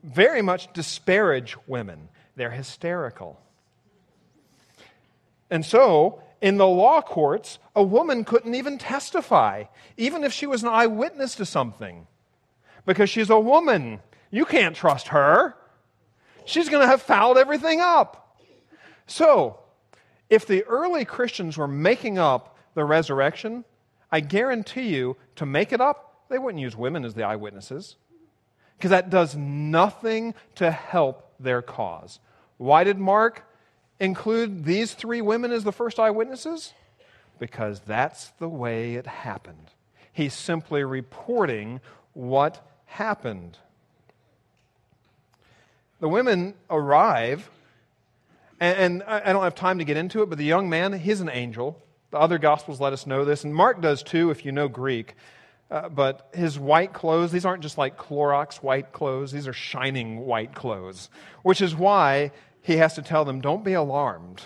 very 0.02 0.42
much 0.42 0.72
disparage 0.72 1.56
women, 1.66 2.08
they're 2.36 2.50
hysterical. 2.50 3.40
And 5.50 5.64
so, 5.64 6.22
in 6.40 6.56
the 6.56 6.66
law 6.66 7.00
courts, 7.00 7.58
a 7.74 7.82
woman 7.82 8.24
couldn't 8.24 8.54
even 8.54 8.78
testify, 8.78 9.64
even 9.96 10.24
if 10.24 10.32
she 10.32 10.46
was 10.46 10.62
an 10.62 10.68
eyewitness 10.68 11.36
to 11.36 11.46
something, 11.46 12.06
because 12.84 13.10
she's 13.10 13.30
a 13.30 13.38
woman. 13.38 14.00
You 14.30 14.44
can't 14.44 14.76
trust 14.76 15.08
her. 15.08 15.56
She's 16.44 16.68
going 16.68 16.82
to 16.82 16.88
have 16.88 17.02
fouled 17.02 17.38
everything 17.38 17.80
up. 17.80 18.38
So, 19.06 19.60
if 20.28 20.46
the 20.46 20.64
early 20.64 21.04
Christians 21.04 21.56
were 21.56 21.68
making 21.68 22.18
up 22.18 22.56
the 22.74 22.84
resurrection, 22.84 23.64
I 24.10 24.20
guarantee 24.20 24.94
you, 24.94 25.16
to 25.36 25.46
make 25.46 25.72
it 25.72 25.80
up, 25.80 26.24
they 26.28 26.38
wouldn't 26.38 26.60
use 26.60 26.76
women 26.76 27.04
as 27.04 27.14
the 27.14 27.22
eyewitnesses, 27.22 27.96
because 28.76 28.90
that 28.90 29.10
does 29.10 29.36
nothing 29.36 30.34
to 30.56 30.70
help 30.70 31.32
their 31.38 31.62
cause. 31.62 32.18
Why 32.58 32.84
did 32.84 32.98
Mark 32.98 33.42
include 34.00 34.64
these 34.64 34.94
three 34.94 35.20
women 35.20 35.52
as 35.52 35.64
the 35.64 35.72
first 35.72 35.98
eyewitnesses? 35.98 36.72
Because 37.38 37.80
that's 37.80 38.28
the 38.38 38.48
way 38.48 38.94
it 38.94 39.06
happened. 39.06 39.70
He's 40.12 40.34
simply 40.34 40.84
reporting 40.84 41.80
what 42.14 42.66
happened. 42.86 43.58
The 46.00 46.08
women 46.08 46.54
arrive, 46.70 47.50
and, 48.60 49.02
I 49.02 49.32
don't 49.32 49.42
have 49.42 49.54
time 49.54 49.78
to 49.78 49.84
get 49.84 49.96
into 49.96 50.22
it, 50.22 50.28
but 50.28 50.38
the 50.38 50.44
young 50.44 50.68
man, 50.68 50.92
he's 50.92 51.20
an 51.20 51.28
angel. 51.28 51.82
The 52.10 52.18
other 52.18 52.38
Gospels 52.38 52.80
let 52.80 52.92
us 52.92 53.06
know 53.06 53.24
this, 53.24 53.44
and 53.44 53.54
Mark 53.54 53.80
does 53.80 54.02
too 54.02 54.30
if 54.30 54.44
you 54.44 54.52
know 54.52 54.68
Greek. 54.68 55.14
Uh, 55.70 55.88
but 55.88 56.30
his 56.32 56.58
white 56.58 56.92
clothes, 56.92 57.32
these 57.32 57.44
aren't 57.44 57.62
just 57.62 57.76
like 57.76 57.98
Clorox 57.98 58.56
white 58.56 58.92
clothes, 58.92 59.32
these 59.32 59.48
are 59.48 59.52
shining 59.52 60.20
white 60.20 60.54
clothes, 60.54 61.10
which 61.42 61.60
is 61.60 61.74
why 61.74 62.30
he 62.62 62.76
has 62.76 62.94
to 62.94 63.02
tell 63.02 63.24
them, 63.24 63.40
don't 63.40 63.64
be 63.64 63.72
alarmed. 63.72 64.42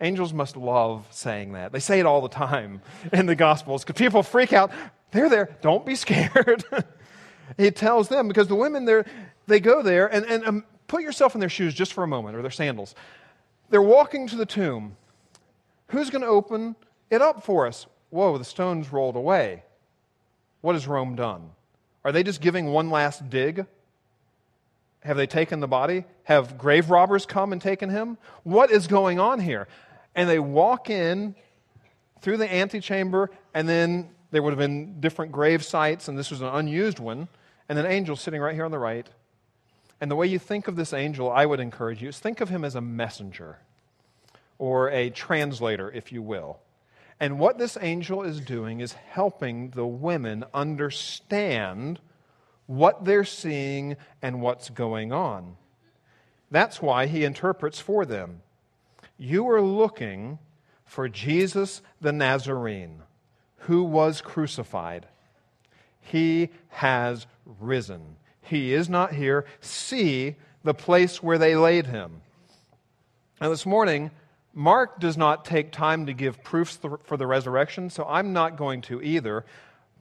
Angels 0.00 0.32
must 0.32 0.56
love 0.56 1.06
saying 1.10 1.52
that. 1.52 1.72
They 1.72 1.80
say 1.80 1.98
it 2.00 2.06
all 2.06 2.20
the 2.20 2.28
time 2.28 2.82
in 3.12 3.26
the 3.26 3.34
Gospels 3.34 3.84
because 3.84 3.98
people 3.98 4.22
freak 4.22 4.52
out. 4.52 4.70
They're 5.12 5.28
there. 5.28 5.56
Don't 5.60 5.86
be 5.86 5.94
scared. 5.96 6.64
he 7.56 7.70
tells 7.70 8.08
them 8.08 8.28
because 8.28 8.48
the 8.48 8.54
women 8.54 8.84
there, 8.84 9.04
they 9.46 9.60
go 9.60 9.82
there 9.82 10.06
and, 10.06 10.26
and 10.26 10.44
um, 10.44 10.64
put 10.88 11.02
yourself 11.02 11.34
in 11.34 11.40
their 11.40 11.48
shoes 11.48 11.74
just 11.74 11.92
for 11.92 12.02
a 12.02 12.08
moment 12.08 12.36
or 12.36 12.42
their 12.42 12.50
sandals. 12.50 12.94
They're 13.70 13.82
walking 13.82 14.26
to 14.28 14.36
the 14.36 14.46
tomb. 14.46 14.96
Who's 15.88 16.10
going 16.10 16.22
to 16.22 16.28
open 16.28 16.76
it 17.10 17.22
up 17.22 17.44
for 17.44 17.66
us? 17.66 17.86
Whoa, 18.10 18.38
the 18.38 18.44
stone's 18.44 18.92
rolled 18.92 19.16
away. 19.16 19.64
What 20.60 20.74
has 20.74 20.86
Rome 20.86 21.14
done? 21.14 21.50
Are 22.04 22.12
they 22.12 22.22
just 22.22 22.40
giving 22.40 22.66
one 22.66 22.90
last 22.90 23.28
dig? 23.28 23.66
Have 25.00 25.16
they 25.16 25.26
taken 25.26 25.60
the 25.60 25.68
body? 25.68 26.04
Have 26.24 26.58
grave 26.58 26.90
robbers 26.90 27.26
come 27.26 27.52
and 27.52 27.60
taken 27.60 27.90
him? 27.90 28.18
What 28.42 28.70
is 28.70 28.86
going 28.86 29.20
on 29.20 29.40
here? 29.40 29.68
And 30.14 30.28
they 30.28 30.38
walk 30.38 30.90
in 30.90 31.34
through 32.20 32.38
the 32.38 32.52
antechamber, 32.52 33.30
and 33.54 33.68
then 33.68 34.10
there 34.30 34.42
would 34.42 34.50
have 34.50 34.58
been 34.58 35.00
different 35.00 35.32
grave 35.32 35.64
sites, 35.64 36.08
and 36.08 36.18
this 36.18 36.30
was 36.30 36.40
an 36.40 36.48
unused 36.48 36.98
one, 36.98 37.28
and 37.68 37.78
an 37.78 37.86
angel 37.86 38.16
sitting 38.16 38.40
right 38.40 38.54
here 38.54 38.64
on 38.64 38.70
the 38.70 38.78
right. 38.78 39.08
And 40.00 40.10
the 40.10 40.16
way 40.16 40.26
you 40.26 40.38
think 40.38 40.68
of 40.68 40.76
this 40.76 40.92
angel, 40.92 41.30
I 41.30 41.46
would 41.46 41.60
encourage 41.60 42.02
you, 42.02 42.08
is 42.08 42.18
think 42.18 42.40
of 42.40 42.48
him 42.48 42.64
as 42.64 42.74
a 42.74 42.80
messenger 42.80 43.58
or 44.58 44.90
a 44.90 45.10
translator, 45.10 45.90
if 45.90 46.12
you 46.12 46.22
will. 46.22 46.60
And 47.20 47.38
what 47.38 47.58
this 47.58 47.76
angel 47.80 48.22
is 48.22 48.40
doing 48.40 48.80
is 48.80 48.92
helping 48.92 49.70
the 49.70 49.86
women 49.86 50.44
understand 50.54 51.98
what 52.66 53.04
they're 53.04 53.24
seeing 53.24 53.96
and 54.22 54.40
what's 54.40 54.70
going 54.70 55.12
on. 55.12 55.56
That's 56.50 56.80
why 56.80 57.06
he 57.06 57.24
interprets 57.24 57.80
for 57.80 58.06
them. 58.06 58.42
You 59.16 59.48
are 59.50 59.60
looking 59.60 60.38
for 60.84 61.08
Jesus 61.08 61.82
the 62.00 62.12
Nazarene, 62.12 63.02
who 63.56 63.82
was 63.82 64.20
crucified. 64.20 65.06
He 66.00 66.50
has 66.68 67.26
risen. 67.60 68.16
He 68.48 68.72
is 68.72 68.88
not 68.88 69.12
here. 69.12 69.44
See 69.60 70.36
the 70.64 70.74
place 70.74 71.22
where 71.22 71.38
they 71.38 71.54
laid 71.54 71.86
him. 71.86 72.22
Now, 73.40 73.50
this 73.50 73.66
morning, 73.66 74.10
Mark 74.54 74.98
does 74.98 75.16
not 75.16 75.44
take 75.44 75.70
time 75.70 76.06
to 76.06 76.12
give 76.12 76.42
proofs 76.42 76.78
for 77.04 77.16
the 77.16 77.26
resurrection, 77.26 77.90
so 77.90 78.04
I'm 78.08 78.32
not 78.32 78.56
going 78.56 78.80
to 78.82 79.00
either. 79.00 79.44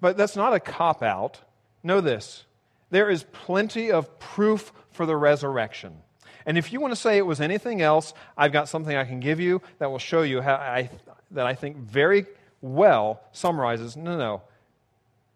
But 0.02 0.18
that's 0.18 0.36
not 0.36 0.54
a 0.54 0.60
cop 0.60 1.04
out. 1.04 1.40
Know 1.84 2.02
this 2.02 2.46
there 2.90 3.10
is 3.10 3.26
plenty 3.34 3.92
of 3.92 4.18
proof 4.20 4.72
for 4.92 5.06
the 5.06 5.16
resurrection. 5.16 5.98
And 6.46 6.58
if 6.58 6.72
you 6.72 6.80
want 6.80 6.94
to 6.94 7.00
say 7.00 7.18
it 7.18 7.26
was 7.26 7.42
anything 7.42 7.82
else, 7.82 8.14
I've 8.38 8.54
got 8.54 8.70
something 8.70 8.96
I 8.96 9.04
can 9.04 9.20
give 9.20 9.42
you 9.42 9.62
that 9.80 9.92
will 9.92 10.00
show 10.00 10.22
you 10.22 10.42
how 10.42 10.56
I, 10.56 10.90
that 11.32 11.46
I 11.46 11.54
think 11.54 11.76
very 11.76 12.26
well 12.62 13.22
summarizes 13.34 13.98
no, 13.98 14.18
no, 14.18 14.42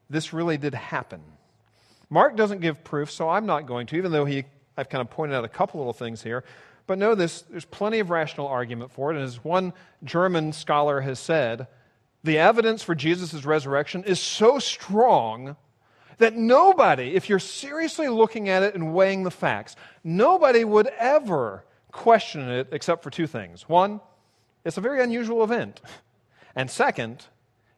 this 0.10 0.32
really 0.32 0.58
did 0.58 0.74
happen. 0.74 1.22
Mark 2.12 2.36
doesn't 2.36 2.60
give 2.60 2.84
proof, 2.84 3.10
so 3.10 3.30
I'm 3.30 3.46
not 3.46 3.66
going 3.66 3.88
to, 3.88 3.96
even 3.96 4.12
though 4.12 4.26
he, 4.26 4.44
I've 4.76 4.90
kind 4.90 5.02
of 5.02 5.10
pointed 5.10 5.34
out 5.34 5.46
a 5.46 5.50
couple 5.50 5.80
little 5.80 5.94
things 5.94 6.22
here. 6.22 6.44
But 6.86 6.98
know 6.98 7.16
this 7.16 7.44
there's 7.44 7.64
plenty 7.64 8.00
of 8.00 8.10
rational 8.10 8.48
argument 8.48 8.92
for 8.92 9.12
it. 9.12 9.16
And 9.16 9.24
as 9.24 9.44
one 9.44 9.72
German 10.04 10.52
scholar 10.52 11.00
has 11.00 11.20
said, 11.20 11.68
the 12.24 12.38
evidence 12.38 12.84
for 12.84 12.94
Jesus' 12.96 13.46
resurrection 13.46 14.04
is 14.04 14.20
so 14.20 14.60
strong 14.60 15.56
that 16.18 16.36
nobody, 16.36 17.16
if 17.16 17.30
you're 17.30 17.40
seriously 17.40 18.10
looking 18.10 18.50
at 18.50 18.62
it 18.62 18.76
and 18.76 18.94
weighing 18.94 19.24
the 19.24 19.32
facts, 19.32 19.78
nobody 20.04 20.66
would 20.66 20.88
ever 21.00 21.64
question 21.94 22.42
it 22.50 22.68
except 22.74 23.04
for 23.04 23.10
two 23.10 23.26
things. 23.26 23.70
One, 23.70 24.02
it's 24.66 24.78
a 24.78 24.82
very 24.82 25.02
unusual 25.02 25.46
event. 25.46 25.80
And 26.58 26.70
second, 26.70 27.26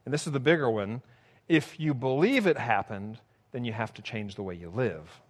and 0.06 0.14
this 0.14 0.26
is 0.26 0.34
the 0.34 0.40
bigger 0.40 0.70
one, 0.70 1.04
if 1.48 1.80
you 1.80 1.94
believe 1.94 2.48
it 2.48 2.58
happened, 2.58 3.20
then 3.54 3.64
you 3.64 3.72
have 3.72 3.94
to 3.94 4.02
change 4.02 4.36
the 4.36 4.44
way 4.44 4.56
you 4.56 4.70
live. 4.70 5.22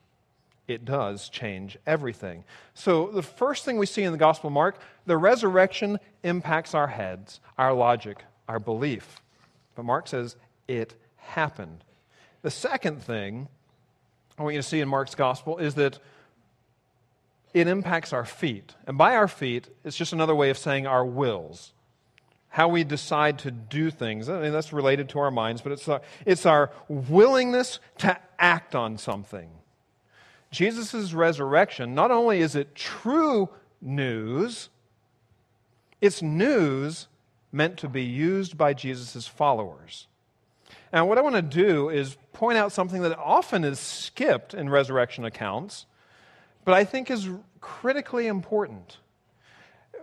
It 0.68 0.86
does 0.86 1.30
change 1.30 1.77
everything. 1.86 2.46
So, 2.74 3.08
the 3.08 3.22
first 3.22 3.65
thing 3.65 3.77
we 3.77 3.86
see 3.86 4.03
in 4.03 4.13
the 4.13 4.18
Gospel 4.18 4.48
of 4.48 4.53
Mark, 4.53 4.80
the 5.06 5.18
resurrection 5.18 6.00
impacts 6.24 6.74
our 6.74 6.88
heads, 6.88 7.42
our 7.58 7.74
logic, 7.74 8.24
our 8.48 8.60
belief. 8.60 9.22
But 9.75 9.84
Mark 9.84 10.08
says 10.08 10.38
it 10.68 10.96
happened. 11.18 11.84
The 12.42 12.51
second 12.51 13.03
thing 13.03 13.50
I 14.38 14.44
want 14.44 14.56
you 14.56 14.62
to 14.62 14.68
see 14.68 14.79
in 14.79 14.88
Mark's 14.88 15.16
gospel 15.16 15.57
is 15.57 15.75
that 15.75 16.00
it 17.53 17.68
impacts 17.68 18.14
our 18.14 18.25
feet. 18.25 18.74
And 18.88 18.98
by 18.98 19.16
our 19.16 19.27
feet, 19.27 19.70
it's 19.83 19.96
just 19.96 20.14
another 20.14 20.33
way 20.33 20.50
of 20.50 20.57
saying 20.57 20.88
our 20.88 21.05
wills. 21.05 21.73
How 22.53 22.68
we 22.68 22.83
decide 22.83 23.39
to 23.39 23.50
do 23.50 23.89
things. 23.89 24.29
I 24.29 24.39
mean, 24.39 24.51
that's 24.51 24.72
related 24.72 25.09
to 25.09 25.20
our 25.20 25.31
minds, 25.31 25.63
but 25.63 25.72
it's 25.72 25.87
our, 25.87 26.03
it's 26.24 26.46
our 26.46 26.70
willingness 26.87 27.79
to 27.98 28.16
act 28.37 28.75
on 28.75 29.00
something. 29.00 29.50
Jesus' 30.51 31.13
resurrection, 31.13 31.96
not 31.96 32.11
only 32.11 32.42
is 32.42 32.55
it 32.55 32.75
true 32.75 33.50
news, 33.81 34.70
it's 36.00 36.22
news 36.22 37.07
meant 37.51 37.77
to 37.77 37.89
be 37.89 38.03
used 38.03 38.55
by 38.55 38.75
Jesus' 38.75 39.25
followers. 39.25 40.05
Now, 40.94 41.07
what 41.07 41.18
I 41.18 41.22
want 41.22 41.35
to 41.37 41.42
do 41.42 41.89
is 41.89 42.18
point 42.33 42.59
out 42.59 42.72
something 42.72 43.01
that 43.01 43.18
often 43.18 43.63
is 43.63 43.79
skipped 43.79 44.53
in 44.53 44.70
resurrection 44.70 45.25
accounts, 45.25 45.87
but 46.66 46.75
I 46.75 46.83
think 46.83 47.09
is 47.09 47.27
critically 47.61 48.27
important. 48.27 48.98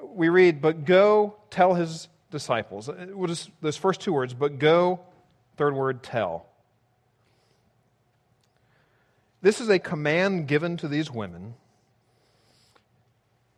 We 0.02 0.28
read, 0.30 0.60
But 0.60 0.84
go 0.84 1.36
tell 1.48 1.74
his 1.74 2.08
disciples. 2.30 2.88
Uh, 2.88 3.06
just 3.26 3.50
those 3.60 3.76
first 3.76 4.00
two 4.00 4.12
words, 4.12 4.34
but 4.34 4.58
go, 4.58 5.00
third 5.56 5.74
word, 5.74 6.02
tell. 6.02 6.46
This 9.42 9.60
is 9.60 9.68
a 9.68 9.78
command 9.78 10.46
given 10.48 10.76
to 10.78 10.88
these 10.88 11.10
women. 11.10 11.54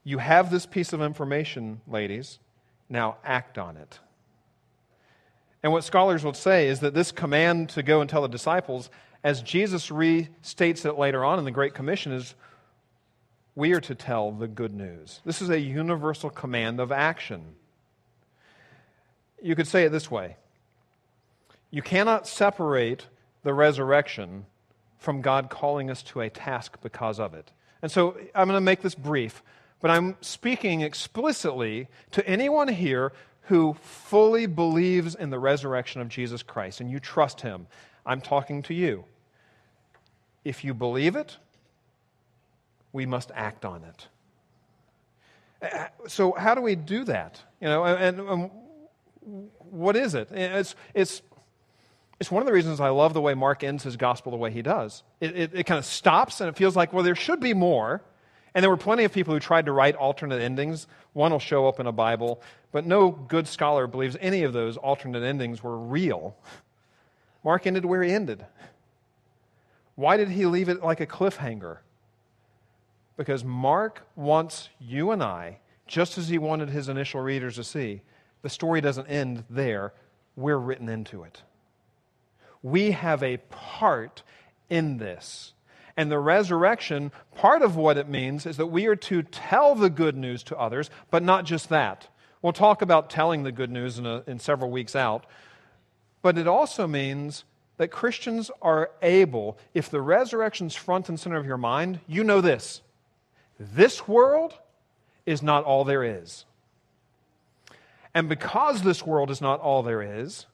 You 0.04 0.18
have 0.18 0.50
this 0.50 0.66
piece 0.66 0.92
of 0.92 1.02
information, 1.02 1.80
ladies. 1.86 2.38
Now 2.88 3.16
act 3.24 3.58
on 3.58 3.76
it. 3.76 3.98
And 5.62 5.72
what 5.72 5.84
scholars 5.84 6.24
will 6.24 6.34
say 6.34 6.68
is 6.68 6.80
that 6.80 6.94
this 6.94 7.12
command 7.12 7.70
to 7.70 7.82
go 7.82 8.00
and 8.00 8.10
tell 8.10 8.22
the 8.22 8.28
disciples, 8.28 8.90
as 9.22 9.42
Jesus 9.42 9.88
restates 9.88 10.84
it 10.84 10.98
later 10.98 11.24
on 11.24 11.38
in 11.38 11.44
the 11.44 11.52
Great 11.52 11.74
Commission, 11.74 12.12
is 12.12 12.34
we 13.54 13.72
are 13.72 13.80
to 13.80 13.94
tell 13.94 14.32
the 14.32 14.48
good 14.48 14.74
news. 14.74 15.20
This 15.24 15.40
is 15.40 15.50
a 15.50 15.60
universal 15.60 16.30
command 16.30 16.80
of 16.80 16.90
action. 16.90 17.54
You 19.42 19.56
could 19.56 19.66
say 19.66 19.84
it 19.84 19.90
this 19.90 20.10
way 20.10 20.36
You 21.70 21.82
cannot 21.82 22.26
separate 22.26 23.06
the 23.42 23.52
resurrection 23.52 24.46
from 24.98 25.20
God 25.20 25.50
calling 25.50 25.90
us 25.90 26.02
to 26.04 26.20
a 26.20 26.30
task 26.30 26.78
because 26.80 27.18
of 27.18 27.34
it. 27.34 27.50
And 27.82 27.90
so 27.90 28.16
I'm 28.34 28.46
going 28.46 28.56
to 28.56 28.60
make 28.60 28.82
this 28.82 28.94
brief, 28.94 29.42
but 29.80 29.90
I'm 29.90 30.16
speaking 30.20 30.82
explicitly 30.82 31.88
to 32.12 32.26
anyone 32.26 32.68
here 32.68 33.12
who 33.46 33.74
fully 33.82 34.46
believes 34.46 35.16
in 35.16 35.30
the 35.30 35.38
resurrection 35.40 36.00
of 36.00 36.08
Jesus 36.08 36.44
Christ 36.44 36.80
and 36.80 36.88
you 36.88 37.00
trust 37.00 37.40
him, 37.40 37.66
I'm 38.06 38.20
talking 38.20 38.62
to 38.62 38.74
you. 38.74 39.04
If 40.44 40.62
you 40.62 40.74
believe 40.74 41.16
it, 41.16 41.36
we 42.92 43.06
must 43.06 43.32
act 43.34 43.64
on 43.64 43.82
it. 43.82 44.08
Uh, 45.62 45.86
so, 46.08 46.32
how 46.32 46.54
do 46.54 46.60
we 46.60 46.74
do 46.74 47.04
that? 47.04 47.40
You 47.60 47.68
know, 47.68 47.84
and, 47.84 48.20
and 48.20 48.50
what 49.24 49.96
is 49.96 50.14
it? 50.14 50.28
It's, 50.30 50.74
it's, 50.94 51.22
it's 52.20 52.30
one 52.30 52.42
of 52.42 52.46
the 52.46 52.52
reasons 52.52 52.80
I 52.80 52.90
love 52.90 53.14
the 53.14 53.20
way 53.20 53.34
Mark 53.34 53.64
ends 53.64 53.82
his 53.82 53.96
gospel 53.96 54.30
the 54.30 54.38
way 54.38 54.50
he 54.50 54.62
does. 54.62 55.02
It, 55.20 55.36
it, 55.36 55.50
it 55.54 55.64
kind 55.64 55.78
of 55.78 55.84
stops 55.84 56.40
and 56.40 56.48
it 56.48 56.56
feels 56.56 56.76
like, 56.76 56.92
well, 56.92 57.02
there 57.02 57.14
should 57.14 57.40
be 57.40 57.54
more. 57.54 58.02
And 58.54 58.62
there 58.62 58.70
were 58.70 58.76
plenty 58.76 59.04
of 59.04 59.12
people 59.12 59.32
who 59.32 59.40
tried 59.40 59.66
to 59.66 59.72
write 59.72 59.96
alternate 59.96 60.40
endings. 60.42 60.86
One 61.14 61.32
will 61.32 61.38
show 61.38 61.66
up 61.66 61.80
in 61.80 61.86
a 61.86 61.92
Bible, 61.92 62.42
but 62.70 62.86
no 62.86 63.10
good 63.10 63.48
scholar 63.48 63.86
believes 63.86 64.16
any 64.20 64.42
of 64.42 64.52
those 64.52 64.76
alternate 64.76 65.22
endings 65.22 65.62
were 65.62 65.78
real. 65.78 66.36
Mark 67.44 67.66
ended 67.66 67.84
where 67.84 68.02
he 68.02 68.12
ended. 68.12 68.44
Why 69.94 70.16
did 70.16 70.28
he 70.28 70.46
leave 70.46 70.68
it 70.68 70.82
like 70.82 71.00
a 71.00 71.06
cliffhanger? 71.06 71.78
Because 73.16 73.44
Mark 73.44 74.06
wants 74.16 74.68
you 74.78 75.10
and 75.10 75.22
I, 75.22 75.58
just 75.86 76.18
as 76.18 76.28
he 76.28 76.38
wanted 76.38 76.70
his 76.70 76.88
initial 76.88 77.20
readers 77.20 77.56
to 77.56 77.64
see, 77.64 78.02
the 78.42 78.50
story 78.50 78.80
doesn't 78.80 79.06
end 79.06 79.44
there. 79.48 79.92
We're 80.36 80.58
written 80.58 80.88
into 80.88 81.22
it. 81.22 81.42
We 82.62 82.92
have 82.92 83.22
a 83.22 83.38
part 83.38 84.22
in 84.68 84.98
this. 84.98 85.52
And 85.96 86.10
the 86.10 86.18
resurrection, 86.18 87.12
part 87.34 87.62
of 87.62 87.76
what 87.76 87.98
it 87.98 88.08
means 88.08 88.46
is 88.46 88.56
that 88.56 88.66
we 88.66 88.86
are 88.86 88.96
to 88.96 89.22
tell 89.22 89.74
the 89.74 89.90
good 89.90 90.16
news 90.16 90.42
to 90.44 90.58
others, 90.58 90.90
but 91.10 91.22
not 91.22 91.44
just 91.44 91.68
that. 91.68 92.08
We'll 92.40 92.52
talk 92.52 92.82
about 92.82 93.10
telling 93.10 93.42
the 93.42 93.52
good 93.52 93.70
news 93.70 93.98
in, 93.98 94.06
a, 94.06 94.22
in 94.26 94.38
several 94.38 94.70
weeks 94.70 94.96
out. 94.96 95.26
But 96.22 96.38
it 96.38 96.46
also 96.46 96.86
means 96.86 97.44
that 97.76 97.88
Christians 97.88 98.50
are 98.60 98.90
able, 99.02 99.58
if 99.74 99.90
the 99.90 100.00
resurrection's 100.00 100.74
front 100.74 101.08
and 101.08 101.18
center 101.18 101.36
of 101.36 101.46
your 101.46 101.56
mind, 101.56 102.00
you 102.06 102.24
know 102.24 102.40
this 102.40 102.80
this 103.58 104.08
world 104.08 104.58
is 105.24 105.42
not 105.42 105.64
all 105.64 105.84
there 105.84 106.02
is. 106.02 106.44
And 108.14 108.28
because 108.28 108.82
this 108.82 109.06
world 109.06 109.30
is 109.30 109.40
not 109.40 109.60
all 109.60 109.82
there 109.82 110.02
is, 110.02 110.46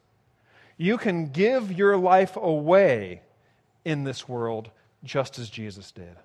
you 0.76 0.96
can 0.96 1.26
give 1.26 1.72
your 1.72 1.96
life 1.96 2.36
away 2.36 3.22
in 3.84 4.04
this 4.04 4.28
world 4.28 4.70
just 5.02 5.38
as 5.38 5.50
Jesus 5.50 5.90
did. 5.90 6.16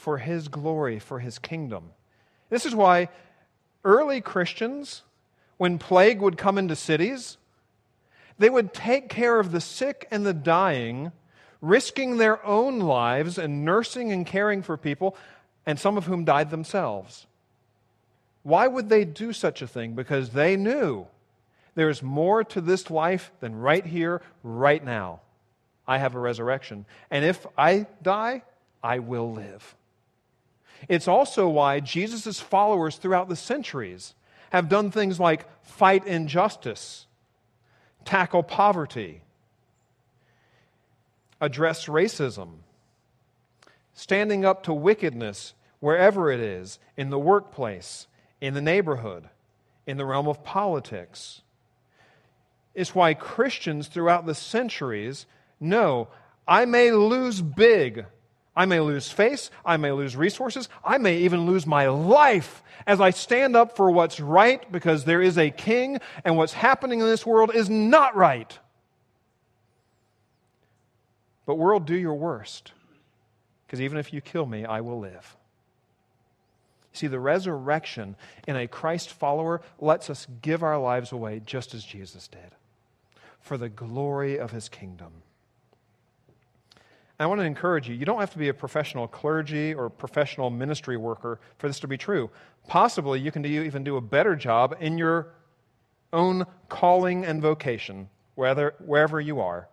for 0.00 0.16
His 0.16 0.48
glory, 0.48 0.98
for 0.98 1.20
His 1.20 1.38
kingdom. 1.38 1.90
This 2.48 2.64
is 2.64 2.74
why 2.74 3.10
early 3.84 4.20
Christians, 4.20 5.02
when 5.58 5.78
plague 5.78 6.20
would 6.20 6.38
come 6.38 6.56
into 6.56 6.74
cities, 6.74 7.36
they 8.38 8.48
would 8.48 8.72
take 8.72 9.10
care 9.10 9.38
of 9.38 9.52
the 9.52 9.60
sick 9.60 10.08
and 10.10 10.24
the 10.24 10.32
dying, 10.32 11.12
risking 11.60 12.16
their 12.16 12.44
own 12.46 12.80
lives 12.80 13.36
and 13.36 13.64
nursing 13.64 14.10
and 14.10 14.26
caring 14.26 14.62
for 14.62 14.78
people, 14.78 15.14
and 15.66 15.78
some 15.78 15.98
of 15.98 16.06
whom 16.06 16.24
died 16.24 16.50
themselves. 16.50 17.26
Why 18.42 18.66
would 18.66 18.88
they 18.88 19.04
do 19.04 19.32
such 19.32 19.62
a 19.62 19.66
thing? 19.66 19.94
Because 19.94 20.30
they 20.30 20.56
knew 20.56 21.06
there's 21.74 22.02
more 22.02 22.42
to 22.44 22.60
this 22.60 22.90
life 22.90 23.32
than 23.40 23.54
right 23.54 23.84
here, 23.84 24.22
right 24.42 24.82
now. 24.82 25.20
I 25.86 25.98
have 25.98 26.14
a 26.14 26.20
resurrection. 26.20 26.86
And 27.10 27.24
if 27.24 27.46
I 27.56 27.86
die, 28.02 28.42
I 28.82 28.98
will 29.00 29.32
live. 29.32 29.76
It's 30.88 31.08
also 31.08 31.48
why 31.48 31.80
Jesus' 31.80 32.40
followers 32.40 32.96
throughout 32.96 33.28
the 33.28 33.36
centuries 33.36 34.14
have 34.50 34.68
done 34.68 34.90
things 34.90 35.20
like 35.20 35.46
fight 35.64 36.06
injustice, 36.06 37.06
tackle 38.04 38.42
poverty, 38.42 39.22
address 41.40 41.86
racism, 41.86 42.48
standing 43.94 44.44
up 44.44 44.62
to 44.64 44.72
wickedness 44.72 45.54
wherever 45.80 46.30
it 46.30 46.40
is, 46.40 46.78
in 46.96 47.10
the 47.10 47.18
workplace, 47.18 48.06
in 48.40 48.54
the 48.54 48.60
neighborhood, 48.60 49.28
in 49.86 49.96
the 49.96 50.06
realm 50.06 50.28
of 50.28 50.42
politics. 50.42 51.42
It's 52.74 52.94
why 52.94 53.14
Christians 53.14 53.88
throughout 53.88 54.26
the 54.26 54.34
centuries 54.34 55.26
know 55.58 56.08
I 56.46 56.64
may 56.64 56.92
lose 56.92 57.42
big. 57.42 58.06
I 58.56 58.66
may 58.66 58.80
lose 58.80 59.10
face. 59.10 59.50
I 59.64 59.76
may 59.76 59.92
lose 59.92 60.16
resources. 60.16 60.68
I 60.84 60.98
may 60.98 61.18
even 61.18 61.46
lose 61.46 61.66
my 61.66 61.88
life 61.88 62.62
as 62.86 63.00
I 63.00 63.10
stand 63.10 63.56
up 63.56 63.76
for 63.76 63.90
what's 63.90 64.20
right 64.20 64.70
because 64.72 65.04
there 65.04 65.22
is 65.22 65.38
a 65.38 65.50
king 65.50 65.98
and 66.24 66.36
what's 66.36 66.52
happening 66.52 67.00
in 67.00 67.06
this 67.06 67.24
world 67.24 67.54
is 67.54 67.70
not 67.70 68.16
right. 68.16 68.58
But, 71.46 71.56
world, 71.56 71.86
do 71.86 71.94
your 71.94 72.14
worst 72.14 72.72
because 73.66 73.80
even 73.80 73.98
if 73.98 74.12
you 74.12 74.20
kill 74.20 74.46
me, 74.46 74.64
I 74.64 74.80
will 74.80 74.98
live. 74.98 75.36
See, 76.92 77.06
the 77.06 77.20
resurrection 77.20 78.16
in 78.48 78.56
a 78.56 78.66
Christ 78.66 79.10
follower 79.10 79.62
lets 79.78 80.10
us 80.10 80.26
give 80.42 80.62
our 80.62 80.78
lives 80.78 81.12
away 81.12 81.40
just 81.44 81.74
as 81.74 81.84
Jesus 81.84 82.28
did 82.28 82.54
for 83.40 83.56
the 83.56 83.68
glory 83.68 84.38
of 84.38 84.50
his 84.50 84.68
kingdom. 84.68 85.12
I 87.18 87.26
want 87.26 87.40
to 87.40 87.44
encourage 87.44 87.86
you, 87.86 87.94
you 87.94 88.06
don't 88.06 88.20
have 88.20 88.32
to 88.32 88.38
be 88.38 88.48
a 88.48 88.54
professional 88.54 89.06
clergy 89.06 89.74
or 89.74 89.90
professional 89.90 90.48
ministry 90.48 90.96
worker 90.96 91.38
for 91.58 91.68
this 91.68 91.80
to 91.80 91.88
be 91.88 91.98
true. 91.98 92.30
Possibly 92.66 93.20
you 93.20 93.30
can 93.30 93.42
do, 93.42 93.48
even 93.48 93.84
do 93.84 93.98
a 93.98 94.00
better 94.00 94.34
job 94.34 94.74
in 94.80 94.96
your 94.96 95.34
own 96.14 96.46
calling 96.70 97.26
and 97.26 97.42
vocation, 97.42 98.08
whether, 98.36 98.74
wherever 98.78 99.20
you 99.20 99.38
are. 99.38 99.68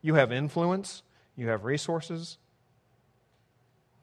You 0.00 0.14
have 0.14 0.30
influence, 0.30 1.02
you 1.34 1.48
have 1.48 1.64
resources. 1.64 2.38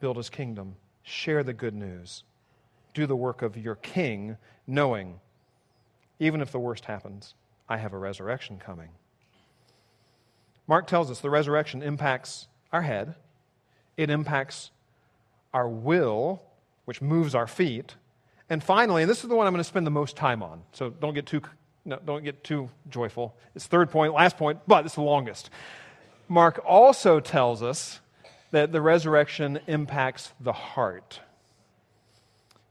Build 0.01 0.17
his 0.17 0.29
kingdom, 0.29 0.75
share 1.01 1.41
the 1.41 1.53
good 1.53 1.73
news, 1.73 2.23
do 2.99 3.07
the 3.07 3.15
work 3.15 3.41
of 3.41 3.57
your 3.57 3.75
king, 3.75 4.37
knowing, 4.67 5.19
even 6.19 6.41
if 6.41 6.51
the 6.51 6.59
worst 6.59 6.85
happens, 6.85 7.33
I 7.67 7.77
have 7.77 7.93
a 7.93 7.97
resurrection 7.97 8.59
coming. 8.63 8.89
Mark 10.67 10.85
tells 10.85 11.09
us 11.09 11.19
the 11.19 11.29
resurrection 11.29 11.81
impacts 11.81 12.47
our 12.71 12.81
head, 12.81 13.15
it 13.97 14.09
impacts 14.09 14.71
our 15.53 15.67
will, 15.67 16.43
which 16.85 17.01
moves 17.01 17.33
our 17.33 17.47
feet. 17.47 17.95
And 18.49 18.63
finally, 18.63 19.03
and 19.03 19.09
this 19.09 19.23
is 19.23 19.29
the 19.29 19.35
one 19.35 19.47
I'm 19.47 19.53
going 19.53 19.59
to 19.59 19.63
spend 19.63 19.87
the 19.87 19.91
most 19.91 20.15
time 20.15 20.43
on, 20.43 20.61
so 20.73 20.89
don't 20.89 21.13
get 21.13 21.25
too, 21.25 21.41
no, 21.85 21.99
don't 22.05 22.23
get 22.23 22.43
too 22.43 22.69
joyful. 22.89 23.35
It's 23.55 23.65
third 23.65 23.89
point, 23.89 24.13
last 24.13 24.37
point, 24.37 24.59
but 24.67 24.85
it's 24.85 24.95
the 24.95 25.01
longest. 25.01 25.49
Mark 26.27 26.61
also 26.65 27.19
tells 27.19 27.63
us 27.63 27.99
that 28.51 28.71
the 28.71 28.81
resurrection 28.81 29.59
impacts 29.67 30.33
the 30.39 30.53
heart. 30.53 31.21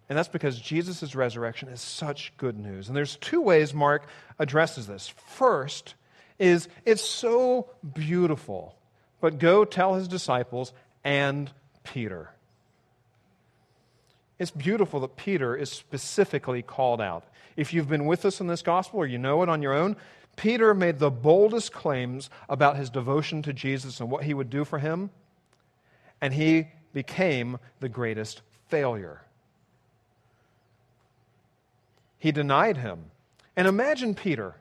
And 0.09 0.17
that's 0.17 0.29
because 0.29 0.59
Jesus' 0.59 1.15
resurrection 1.15 1.69
is 1.69 1.81
such 1.81 2.33
good 2.39 2.59
news. 2.59 2.89
And 2.89 2.97
there's 2.97 3.17
two 3.17 3.43
ways 3.43 3.75
Mark 3.75 4.09
addresses 4.39 4.87
this. 4.87 5.09
First, 5.09 5.95
is 6.39 6.69
it's 6.85 7.03
so 7.03 7.69
beautiful. 7.95 8.77
But 9.21 9.39
go 9.39 9.65
tell 9.65 9.95
his 9.95 10.09
disciples 10.09 10.73
and 11.05 11.51
Peter. 11.85 12.31
It's 14.39 14.53
beautiful 14.53 15.01
that 15.01 15.17
Peter 15.17 15.57
is 15.57 15.71
specifically 15.71 16.63
called 16.63 17.01
out. 17.01 17.25
If 17.57 17.73
you've 17.73 17.89
been 17.89 18.07
with 18.07 18.25
us 18.25 18.41
in 18.41 18.47
this 18.47 18.63
gospel 18.63 19.01
or 19.01 19.07
you 19.07 19.19
know 19.19 19.43
it 19.43 19.49
on 19.49 19.63
your 19.63 19.75
own, 19.75 19.97
Peter 20.37 20.73
made 20.75 21.01
the 21.01 21.11
boldest 21.11 21.73
claims 21.73 22.31
about 22.49 22.77
his 22.77 22.89
devotion 22.89 23.43
to 23.43 23.53
Jesus 23.53 23.99
and 23.99 24.09
what 24.09 24.23
he 24.23 24.33
would 24.33 24.49
do 24.49 24.65
for 24.65 24.79
him, 24.79 25.11
and 26.21 26.33
he 26.33 26.69
became 26.93 27.59
the 27.81 27.89
greatest 27.89 28.43
failure. 28.69 29.23
He 32.19 32.33
denied 32.33 32.79
him. 32.79 33.11
And 33.57 33.67
imagine 33.67 34.15
Peter 34.15 34.57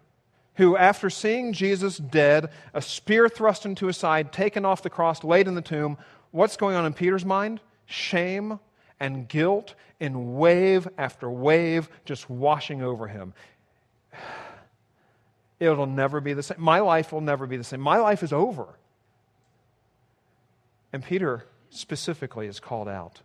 who, 0.57 0.75
after 0.75 1.09
seeing 1.09 1.53
Jesus 1.53 1.97
dead, 1.97 2.49
a 2.73 2.81
spear 2.81 3.29
thrust 3.29 3.65
into 3.65 3.85
his 3.85 3.95
side, 3.95 4.33
taken 4.33 4.65
off 4.65 4.81
the 4.81 4.89
cross, 4.89 5.23
laid 5.23 5.47
in 5.47 5.53
the 5.53 5.61
tomb, 5.61 5.97
what's 6.31 6.57
going 6.57 6.75
on 6.75 6.85
in 6.85 6.93
Peter's 6.93 7.23
mind? 7.23 7.61
Shame 7.85 8.59
and 8.99 9.27
guilt 9.27 9.75
in 9.99 10.35
wave 10.37 10.87
after 10.97 11.29
wave 11.29 11.89
just 12.05 12.27
washing 12.27 12.81
over 12.81 13.07
him. 13.07 13.33
It'll 15.59 15.85
never 15.85 16.19
be 16.19 16.33
the 16.33 16.43
same. 16.43 16.59
My 16.59 16.79
life 16.79 17.11
will 17.11 17.21
never 17.21 17.45
be 17.45 17.57
the 17.57 17.63
same. 17.63 17.79
My 17.79 17.97
life 17.97 18.23
is 18.23 18.33
over. 18.33 18.67
And 20.91 21.03
Peter 21.03 21.45
specifically 21.69 22.47
is 22.47 22.59
called 22.59 22.87
out. 22.87 23.21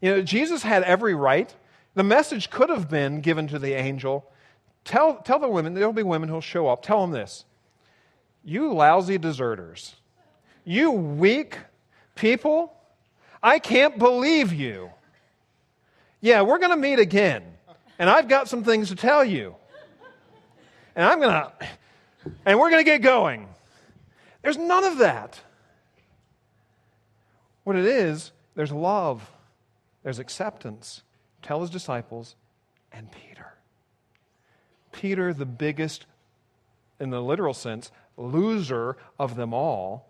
You 0.00 0.16
know, 0.16 0.22
Jesus 0.22 0.62
had 0.64 0.82
every 0.82 1.14
right. 1.14 1.54
The 1.94 2.04
message 2.04 2.50
could 2.50 2.70
have 2.70 2.88
been 2.88 3.20
given 3.20 3.48
to 3.48 3.58
the 3.58 3.74
angel 3.74 4.30
Tell, 4.84 5.16
tell 5.16 5.38
the 5.38 5.48
women, 5.48 5.74
there'll 5.74 5.92
be 5.92 6.02
women 6.02 6.28
who'll 6.28 6.40
show 6.40 6.68
up. 6.68 6.82
Tell 6.82 7.00
them 7.02 7.10
this 7.10 7.44
You 8.44 8.72
lousy 8.72 9.18
deserters, 9.18 9.96
you 10.64 10.90
weak 10.90 11.58
people, 12.14 12.74
I 13.42 13.58
can't 13.58 13.98
believe 13.98 14.52
you. 14.52 14.90
Yeah, 16.20 16.42
we're 16.42 16.58
going 16.58 16.70
to 16.70 16.76
meet 16.76 16.98
again, 16.98 17.42
and 17.98 18.10
I've 18.10 18.28
got 18.28 18.48
some 18.48 18.62
things 18.62 18.88
to 18.88 18.96
tell 18.96 19.24
you. 19.24 19.54
And 20.94 21.06
I'm 21.06 21.20
going 21.20 21.30
to, 21.30 21.52
and 22.44 22.58
we're 22.58 22.68
going 22.68 22.84
to 22.84 22.90
get 22.90 23.00
going. 23.00 23.48
There's 24.42 24.58
none 24.58 24.84
of 24.84 24.98
that. 24.98 25.40
What 27.64 27.76
it 27.76 27.84
is, 27.84 28.32
there's 28.54 28.72
love, 28.72 29.30
there's 30.02 30.18
acceptance. 30.18 31.02
Tell 31.42 31.60
his 31.60 31.70
disciples 31.70 32.36
and 32.92 33.10
Peter. 33.10 33.54
Peter, 34.92 35.32
the 35.32 35.46
biggest, 35.46 36.06
in 36.98 37.10
the 37.10 37.22
literal 37.22 37.54
sense, 37.54 37.90
loser 38.16 38.96
of 39.18 39.36
them 39.36 39.54
all, 39.54 40.06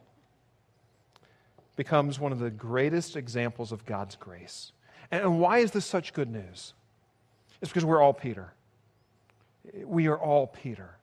becomes 1.76 2.18
one 2.18 2.32
of 2.32 2.38
the 2.38 2.50
greatest 2.50 3.16
examples 3.16 3.72
of 3.72 3.86
God's 3.86 4.16
grace. 4.16 4.72
And 5.10 5.40
why 5.40 5.58
is 5.58 5.70
this 5.70 5.86
such 5.86 6.12
good 6.12 6.30
news? 6.30 6.74
It's 7.60 7.70
because 7.70 7.84
we're 7.84 8.02
all 8.02 8.12
Peter. 8.12 8.52
We 9.84 10.06
are 10.08 10.18
all 10.18 10.46
Peter. 10.46 10.96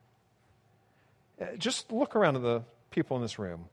Uh, 1.40 1.56
just 1.56 1.92
look 1.92 2.16
around 2.16 2.36
at 2.36 2.42
the 2.42 2.62
people 2.90 3.16
in 3.16 3.22
this 3.22 3.38
room. 3.38 3.66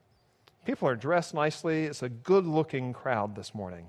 People 0.64 0.88
are 0.88 0.96
dressed 0.96 1.34
nicely. 1.34 1.84
It's 1.84 2.02
a 2.02 2.08
good 2.08 2.46
looking 2.46 2.92
crowd 2.92 3.36
this 3.36 3.54
morning. 3.54 3.86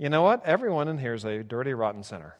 You 0.00 0.08
know 0.08 0.22
what? 0.22 0.46
Everyone 0.46 0.88
in 0.88 0.96
here 0.96 1.12
is 1.12 1.26
a 1.26 1.42
dirty, 1.42 1.74
rotten 1.74 2.02
sinner. 2.02 2.34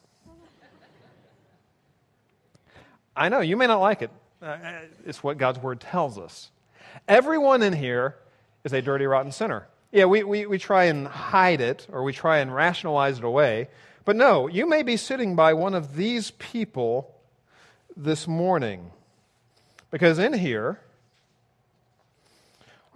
I 3.15 3.29
know, 3.29 3.41
you 3.41 3.55
may 3.55 3.67
not 3.67 3.79
like 3.79 4.01
it. 4.01 4.09
Uh, 4.41 4.57
it's 5.05 5.23
what 5.23 5.37
God's 5.37 5.59
word 5.59 5.79
tells 5.79 6.17
us. 6.17 6.49
Everyone 7.07 7.61
in 7.61 7.73
here 7.73 8.15
is 8.63 8.73
a 8.73 8.81
dirty, 8.81 9.05
rotten 9.05 9.31
sinner. 9.31 9.67
Yeah, 9.91 10.05
we, 10.05 10.23
we, 10.23 10.47
we 10.47 10.57
try 10.57 10.85
and 10.85 11.07
hide 11.07 11.61
it 11.61 11.85
or 11.91 12.01
we 12.01 12.13
try 12.13 12.39
and 12.39 12.51
rationalize 12.51 13.19
it 13.19 13.23
away. 13.23 13.67
But 14.05 14.15
no, 14.15 14.47
you 14.47 14.67
may 14.67 14.81
be 14.81 14.97
sitting 14.97 15.35
by 15.35 15.53
one 15.53 15.75
of 15.75 15.95
these 15.95 16.31
people 16.31 17.13
this 17.95 18.27
morning. 18.27 18.89
Because 19.91 20.17
in 20.17 20.33
here 20.33 20.79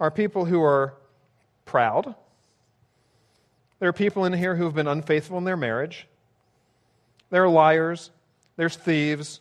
are 0.00 0.10
people 0.10 0.46
who 0.46 0.60
are 0.60 0.94
proud. 1.64 2.16
There 3.78 3.88
are 3.88 3.94
people 3.94 4.24
in 4.24 4.32
here 4.32 4.56
who 4.56 4.64
have 4.64 4.74
been 4.74 4.86
unfaithful 4.86 5.38
in 5.38 5.44
their 5.44 5.56
marriage. 5.56 6.06
There 7.30 7.44
are 7.44 7.48
liars. 7.48 8.10
There's 8.56 8.76
thieves. 8.76 9.40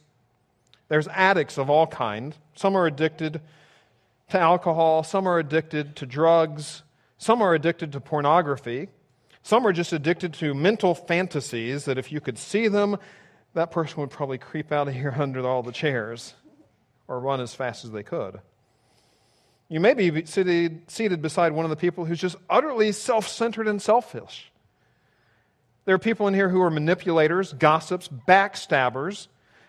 There's 0.88 1.08
addicts 1.08 1.58
of 1.58 1.70
all 1.70 1.88
kind. 1.88 2.36
Some 2.56 2.76
are 2.76 2.86
addicted 2.86 3.42
to 4.30 4.40
alcohol, 4.40 5.04
some 5.04 5.28
are 5.28 5.40
addicted 5.40 5.96
to 5.98 6.06
drugs, 6.06 6.84
some 7.18 7.42
are 7.42 7.54
addicted 7.54 7.92
to 7.92 8.00
pornography, 8.00 8.90
Some 9.44 9.68
are 9.68 9.74
just 9.74 9.94
addicted 9.94 10.34
to 10.36 10.56
mental 10.56 10.96
fantasies 10.96 11.86
that 11.86 12.00
if 12.00 12.12
you 12.12 12.20
could 12.20 12.40
see 12.40 12.68
them, 12.68 12.98
that 13.54 13.70
person 13.70 14.02
would 14.02 14.10
probably 14.10 14.40
creep 14.40 14.72
out 14.72 14.88
of 14.88 14.96
here 14.96 15.14
under 15.20 15.46
all 15.46 15.62
the 15.62 15.72
chairs 15.72 16.34
or 17.08 17.20
run 17.20 17.40
as 17.40 17.54
fast 17.54 17.86
as 17.86 17.92
they 17.92 18.02
could. 18.02 18.42
You 19.68 19.80
may 19.80 19.94
be 19.94 20.26
seated, 20.26 20.90
seated 20.90 21.22
beside 21.22 21.52
one 21.52 21.66
of 21.66 21.70
the 21.70 21.76
people 21.76 22.06
who's 22.06 22.20
just 22.20 22.36
utterly 22.50 22.92
self 22.92 23.28
centered 23.28 23.68
and 23.68 23.82
selfish. 23.82 24.52
There 25.86 25.96
are 25.96 26.00
people 26.00 26.28
in 26.28 26.34
here 26.34 26.50
who 26.50 26.62
are 26.62 26.72
manipulators, 26.72 27.54
gossips, 27.54 28.08
backstabbers, 28.08 29.28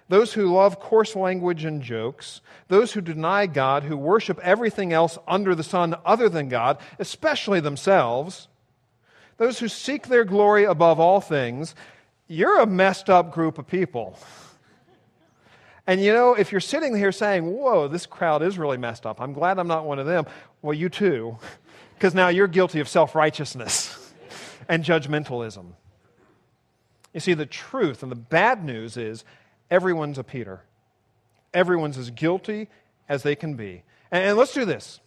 those 0.09 0.33
who 0.33 0.53
love 0.53 0.81
coarse 0.81 1.17
language 1.17 1.65
and 1.65 1.83
jokes, 1.83 2.41
those 2.69 2.93
who 2.93 3.01
deny 3.01 3.47
God, 3.47 3.83
who 3.83 3.97
worship 3.97 4.39
everything 4.43 4.93
else 4.93 5.19
under 5.27 5.55
the 5.55 5.65
sun 5.65 5.95
other 6.05 6.29
than 6.29 6.49
God, 6.49 6.79
especially 6.99 7.61
themselves, 7.61 8.49
those 9.37 9.59
who 9.59 9.69
seek 9.69 10.07
their 10.07 10.25
glory 10.25 10.65
above 10.65 11.01
all 11.01 11.21
things. 11.21 11.75
You're 12.29 12.61
a 12.61 12.67
messed 12.67 13.11
up 13.11 13.33
group 13.33 13.59
of 13.59 13.67
people. 13.67 14.19
And 15.87 16.03
you 16.03 16.13
know, 16.13 16.35
if 16.35 16.51
you're 16.51 16.61
sitting 16.61 16.97
here 16.97 17.13
saying, 17.13 17.45
Whoa, 17.45 17.89
this 17.89 18.07
crowd 18.07 18.43
is 18.43 18.59
really 18.59 18.77
messed 18.77 19.07
up, 19.07 19.21
I'm 19.21 19.33
glad 19.33 19.59
I'm 19.59 19.69
not 19.69 19.85
one 19.85 19.99
of 19.99 20.07
them. 20.07 20.27
Well, 20.63 20.75
you 20.75 20.89
too, 20.89 21.39
because 21.95 22.15
now 22.15 22.29
you're 22.29 22.49
guilty 22.49 22.81
of 22.81 22.89
self 22.89 23.15
righteousness 23.15 24.13
and 24.69 24.85
judgmentalism. 24.85 25.67
You 27.13 27.21
see, 27.21 27.35
the 27.35 27.47
truth 27.47 28.03
and 28.03 28.13
the 28.13 28.17
bad 28.17 28.65
news 28.65 28.97
is 28.97 29.25
everyone's 29.71 30.19
a 30.19 30.25
Peter. 30.25 30.63
Everyone's 31.55 31.97
as 31.97 32.11
guilty 32.11 32.69
as 33.09 33.23
they 33.23 33.35
can 33.35 33.55
be. 33.55 33.85
And, 34.11 34.37
let's 34.37 34.53
do 34.53 34.65
this. 34.65 35.01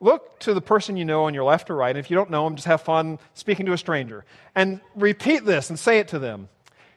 Look 0.00 0.38
to 0.40 0.54
the 0.54 0.60
person 0.60 0.96
you 0.96 1.04
know 1.04 1.24
on 1.24 1.34
your 1.34 1.44
left 1.44 1.70
or 1.70 1.76
right. 1.76 1.90
And 1.90 1.98
if 1.98 2.10
you 2.10 2.16
don't 2.16 2.30
know 2.30 2.44
them, 2.44 2.54
just 2.54 2.68
have 2.68 2.82
fun 2.82 3.18
speaking 3.34 3.66
to 3.66 3.72
a 3.72 3.78
stranger. 3.78 4.24
And 4.54 4.80
repeat 4.94 5.44
this 5.44 5.70
and 5.70 5.78
say 5.78 5.98
it 5.98 6.08
to 6.08 6.18
them 6.18 6.48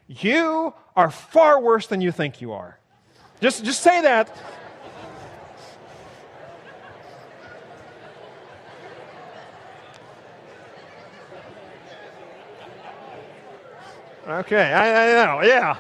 You 0.08 0.74
are 0.96 1.10
far 1.10 1.60
worse 1.60 1.88
than 1.88 2.02
you 2.02 2.12
think 2.12 2.42
you 2.42 2.52
are. 2.52 2.78
Just, 3.46 3.64
just 3.64 3.82
say 3.82 4.02
that. 4.02 4.36
Okay, 14.28 14.74
I, 14.74 15.12
I 15.12 15.26
know, 15.26 15.44
yeah. 15.44 15.78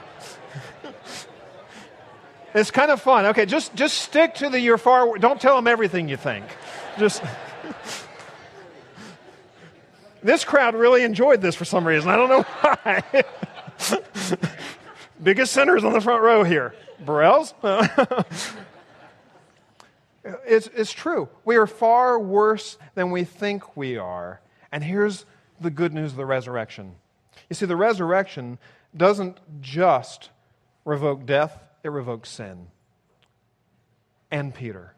it's 2.53 2.69
kind 2.69 2.91
of 2.91 3.01
fun. 3.01 3.25
Okay, 3.25 3.47
just, 3.47 3.73
just 3.73 3.97
stick 3.97 4.35
to 4.35 4.51
the 4.51 4.59
you're 4.59 4.77
far, 4.77 5.17
don't 5.17 5.41
tell 5.41 5.55
them 5.55 5.65
everything 5.65 6.07
you 6.07 6.17
think. 6.17 6.45
Just. 6.99 7.23
this 10.21 10.45
crowd 10.45 10.75
really 10.75 11.01
enjoyed 11.01 11.41
this 11.41 11.55
for 11.55 11.65
some 11.65 11.87
reason. 11.87 12.11
I 12.11 12.15
don't 12.15 12.29
know 12.29 12.41
why. 12.61 13.23
Biggest 15.25 15.51
sinners 15.53 15.83
on 15.83 15.91
the 15.91 16.01
front 16.01 16.21
row 16.21 16.43
here. 16.43 16.75
Burrell's? 17.03 17.55
it's, 20.23 20.67
it's 20.67 20.91
true. 20.91 21.27
We 21.43 21.55
are 21.55 21.65
far 21.65 22.19
worse 22.19 22.77
than 22.93 23.09
we 23.09 23.23
think 23.23 23.75
we 23.75 23.97
are. 23.97 24.39
And 24.71 24.83
here's 24.83 25.25
the 25.59 25.71
good 25.71 25.95
news 25.95 26.11
of 26.11 26.17
the 26.17 26.27
resurrection. 26.27 26.93
You 27.49 27.55
see, 27.55 27.65
the 27.65 27.75
resurrection 27.75 28.59
doesn't 28.95 29.39
just 29.61 30.29
revoke 30.85 31.25
death, 31.25 31.57
it 31.83 31.89
revokes 31.89 32.29
sin. 32.29 32.67
And 34.29 34.53
Peter, 34.53 34.93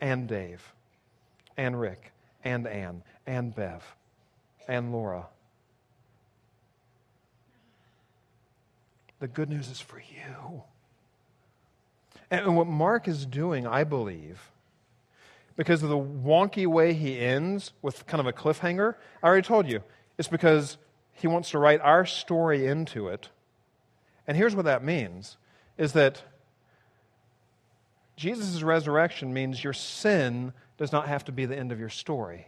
and 0.00 0.26
Dave, 0.26 0.72
and 1.58 1.78
Rick, 1.78 2.14
and 2.42 2.66
Ann, 2.66 3.02
and 3.26 3.54
Bev, 3.54 3.84
and 4.66 4.92
Laura 4.92 5.26
The 9.20 9.28
good 9.28 9.48
news 9.48 9.68
is 9.68 9.80
for 9.80 9.98
you. 9.98 10.62
And 12.30 12.56
what 12.56 12.66
Mark 12.66 13.08
is 13.08 13.26
doing, 13.26 13.66
I 13.66 13.84
believe, 13.84 14.50
because 15.56 15.82
of 15.82 15.88
the 15.88 15.98
wonky 15.98 16.66
way 16.66 16.92
he 16.94 17.18
ends 17.18 17.72
with 17.82 18.06
kind 18.06 18.20
of 18.20 18.26
a 18.26 18.32
cliffhanger, 18.32 18.94
I 19.22 19.26
already 19.26 19.46
told 19.46 19.68
you, 19.68 19.82
it's 20.18 20.28
because 20.28 20.76
he 21.12 21.26
wants 21.26 21.50
to 21.50 21.58
write 21.58 21.80
our 21.80 22.06
story 22.06 22.66
into 22.66 23.08
it. 23.08 23.28
And 24.26 24.36
here's 24.36 24.54
what 24.54 24.66
that 24.66 24.84
means 24.84 25.36
is 25.76 25.92
that 25.94 26.22
Jesus' 28.16 28.62
resurrection 28.62 29.32
means 29.32 29.62
your 29.62 29.72
sin 29.72 30.52
does 30.76 30.92
not 30.92 31.08
have 31.08 31.24
to 31.24 31.32
be 31.32 31.46
the 31.46 31.56
end 31.56 31.72
of 31.72 31.80
your 31.80 31.88
story. 31.88 32.46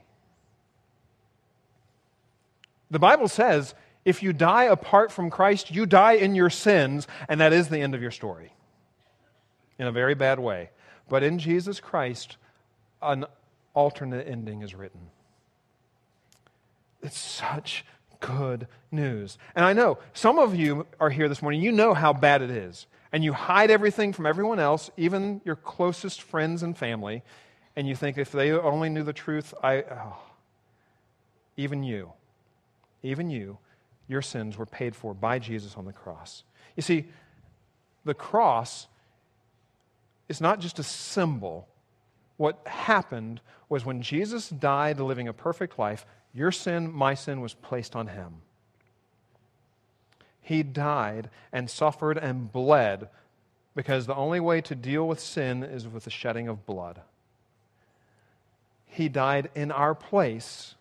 The 2.91 2.99
Bible 2.99 3.29
says 3.29 3.75
if 4.05 4.23
you 4.23 4.33
die 4.33 4.65
apart 4.65 5.13
from 5.13 5.31
Christ, 5.31 5.71
you 5.71 5.87
die 5.87 6.13
in 6.13 6.35
your 6.35 6.51
sins, 6.51 7.07
and 7.29 7.41
that 7.41 7.53
is 7.53 7.69
the 7.69 7.79
end 7.81 7.95
of 7.95 8.03
your 8.03 8.11
story. 8.11 8.53
In 9.79 9.87
a 9.87 9.93
very 9.93 10.15
bad 10.15 10.39
way. 10.39 10.71
But 11.09 11.23
in 11.23 11.39
Jesus 11.39 11.81
Christ, 11.81 12.37
an 13.03 13.25
alternate 13.75 14.27
ending 14.27 14.63
is 14.63 14.75
written. 14.75 15.01
It's 17.03 17.19
such 17.19 17.85
good 18.21 18.67
news. 18.91 19.39
And 19.55 19.65
I 19.65 19.73
know 19.73 19.99
some 20.13 20.39
of 20.39 20.55
you 20.55 20.87
are 20.99 21.11
here 21.11 21.29
this 21.29 21.43
morning, 21.43 21.63
you 21.63 21.73
know 21.73 21.95
how 21.95 22.13
bad 22.13 22.43
it 22.43 22.51
is. 22.51 22.87
And 23.13 23.25
you 23.25 23.33
hide 23.33 23.71
everything 23.71 24.13
from 24.13 24.27
everyone 24.27 24.61
else, 24.61 24.91
even 24.97 25.41
your 25.45 25.57
closest 25.57 26.23
friends 26.23 26.63
and 26.63 26.79
family. 26.79 27.25
And 27.75 27.89
you 27.89 27.97
think, 27.97 28.19
if 28.19 28.31
they 28.31 28.53
only 28.53 28.89
knew 28.89 29.03
the 29.03 29.13
truth, 29.13 29.53
I. 29.63 29.83
Oh. 29.83 30.17
Even 31.57 31.83
you, 31.83 32.13
even 33.03 33.29
you 33.29 33.59
your 34.11 34.23
sins 34.23 34.59
were 34.59 34.67
paid 34.67 34.97
for 34.97 35.15
by 35.15 35.39
Jesus 35.39 35.77
on 35.77 35.85
the 35.85 35.93
cross. 35.93 36.43
You 36.75 36.83
see, 36.83 37.07
the 38.05 38.13
cross 38.15 38.89
is 40.29 40.41
not 40.41 40.59
just 40.59 40.81
a 40.81 40.83
symbol. 40.83 41.69
What 42.37 42.61
happened 42.67 43.41
was 43.69 43.85
when 43.85 44.03
Jesus 44.03 44.49
died 44.49 44.99
living 44.99 45.29
a 45.29 45.33
perfect 45.33 45.79
life, 45.79 46.05
your 46.35 46.51
sin, 46.51 46.93
my 46.93 47.15
sin, 47.15 47.41
was 47.41 47.55
placed 47.55 47.95
on 47.95 48.09
him. 48.09 48.35
He 50.43 50.65
died 50.65 51.31
and 51.53 51.71
suffered 51.71 52.19
and 52.19 52.51
bled 52.51 53.09
because 53.77 54.07
the 54.07 54.17
only 54.17 54.41
way 54.41 54.61
to 54.63 54.75
deal 54.75 55.07
with 55.07 55.21
sin 55.21 55.63
is 55.63 55.87
with 55.87 56.03
the 56.03 56.11
shedding 56.11 56.49
of 56.49 56.67
blood. 56.67 57.01
He 58.87 59.09
died 59.09 59.51
in 59.55 59.71
our 59.71 59.95
place. 59.95 60.75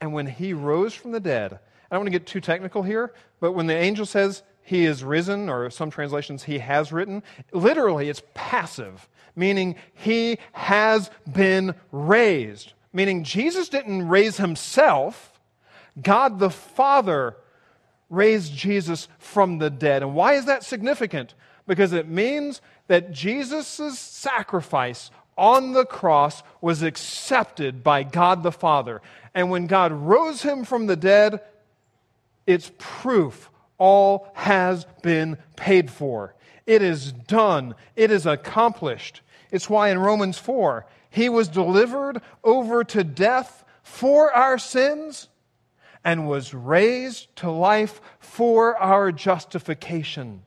And 0.00 0.12
when 0.12 0.26
he 0.26 0.52
rose 0.52 0.94
from 0.94 1.10
the 1.10 1.18
dead, 1.18 1.58
I 1.90 1.94
don't 1.94 2.00
want 2.04 2.12
to 2.12 2.18
get 2.18 2.26
too 2.26 2.40
technical 2.40 2.82
here, 2.82 3.12
but 3.40 3.52
when 3.52 3.66
the 3.66 3.76
angel 3.76 4.06
says 4.06 4.42
he 4.62 4.84
is 4.84 5.02
risen, 5.02 5.48
or 5.48 5.70
some 5.70 5.90
translations, 5.90 6.44
he 6.44 6.58
has 6.58 6.92
written, 6.92 7.22
literally 7.52 8.10
it's 8.10 8.22
passive, 8.34 9.08
meaning 9.34 9.76
he 9.94 10.38
has 10.52 11.10
been 11.30 11.74
raised. 11.90 12.74
Meaning 12.92 13.24
Jesus 13.24 13.68
didn't 13.68 14.08
raise 14.08 14.36
himself, 14.36 15.40
God 16.00 16.38
the 16.38 16.50
Father 16.50 17.36
raised 18.10 18.54
Jesus 18.54 19.08
from 19.18 19.58
the 19.58 19.70
dead. 19.70 20.02
And 20.02 20.14
why 20.14 20.34
is 20.34 20.46
that 20.46 20.64
significant? 20.64 21.34
Because 21.66 21.92
it 21.92 22.08
means 22.08 22.60
that 22.86 23.12
Jesus' 23.12 23.98
sacrifice 23.98 25.10
on 25.36 25.72
the 25.72 25.84
cross 25.84 26.42
was 26.60 26.82
accepted 26.82 27.84
by 27.84 28.02
God 28.02 28.42
the 28.42 28.52
Father. 28.52 29.00
And 29.34 29.50
when 29.50 29.66
God 29.66 29.92
rose 29.92 30.42
him 30.42 30.64
from 30.64 30.86
the 30.86 30.96
dead, 30.96 31.40
it's 32.48 32.72
proof 32.78 33.50
all 33.76 34.32
has 34.32 34.86
been 35.02 35.36
paid 35.54 35.90
for. 35.90 36.34
It 36.66 36.80
is 36.80 37.12
done. 37.12 37.74
It 37.94 38.10
is 38.10 38.24
accomplished. 38.24 39.20
It's 39.50 39.68
why 39.68 39.90
in 39.90 39.98
Romans 39.98 40.38
4, 40.38 40.86
he 41.10 41.28
was 41.28 41.48
delivered 41.48 42.22
over 42.42 42.84
to 42.84 43.04
death 43.04 43.64
for 43.82 44.32
our 44.32 44.56
sins 44.56 45.28
and 46.02 46.26
was 46.26 46.54
raised 46.54 47.36
to 47.36 47.50
life 47.50 48.00
for 48.18 48.78
our 48.78 49.12
justification. 49.12 50.42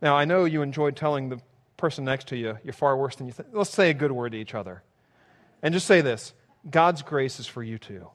Now, 0.00 0.16
I 0.16 0.24
know 0.24 0.46
you 0.46 0.62
enjoyed 0.62 0.96
telling 0.96 1.28
the 1.28 1.40
person 1.76 2.06
next 2.06 2.28
to 2.28 2.36
you, 2.38 2.58
you're 2.64 2.72
far 2.72 2.96
worse 2.96 3.16
than 3.16 3.26
you 3.26 3.34
think. 3.34 3.50
Let's 3.52 3.70
say 3.70 3.90
a 3.90 3.94
good 3.94 4.12
word 4.12 4.32
to 4.32 4.38
each 4.38 4.54
other. 4.54 4.82
And 5.62 5.74
just 5.74 5.86
say 5.86 6.00
this 6.00 6.32
God's 6.70 7.02
grace 7.02 7.40
is 7.40 7.46
for 7.46 7.62
you 7.62 7.78
too. 7.78 8.08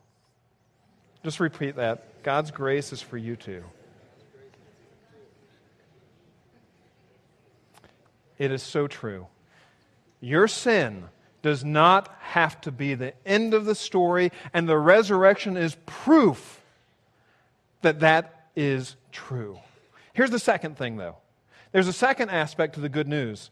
Just 1.24 1.40
repeat 1.40 1.76
that. 1.76 2.24
God's 2.24 2.52
grace 2.52 2.92
is 2.94 3.02
for 3.02 3.18
you 3.18 3.36
too. 3.36 3.64
It 8.38 8.52
is 8.52 8.64
so 8.64 8.88
true. 8.88 9.28
Your 10.22 10.48
sin 10.48 11.06
does 11.42 11.64
not 11.64 12.14
have 12.22 12.60
to 12.62 12.72
be 12.72 12.94
the 12.94 13.14
end 13.26 13.54
of 13.54 13.66
the 13.66 13.76
story, 13.76 14.32
and 14.54 14.68
the 14.68 14.78
resurrection 14.78 15.58
is 15.58 15.76
proof 15.86 16.62
that 17.82 18.00
that 18.02 18.48
is 18.56 18.96
true. 19.12 19.60
Here's 20.14 20.32
the 20.32 20.40
second 20.40 20.78
thing, 20.78 20.98
though. 20.98 21.18
There's 21.72 21.88
a 21.88 21.94
second 21.94 22.30
aspect 22.30 22.76
to 22.76 22.82
the 22.82 22.90
good 22.90 23.08
news. 23.08 23.52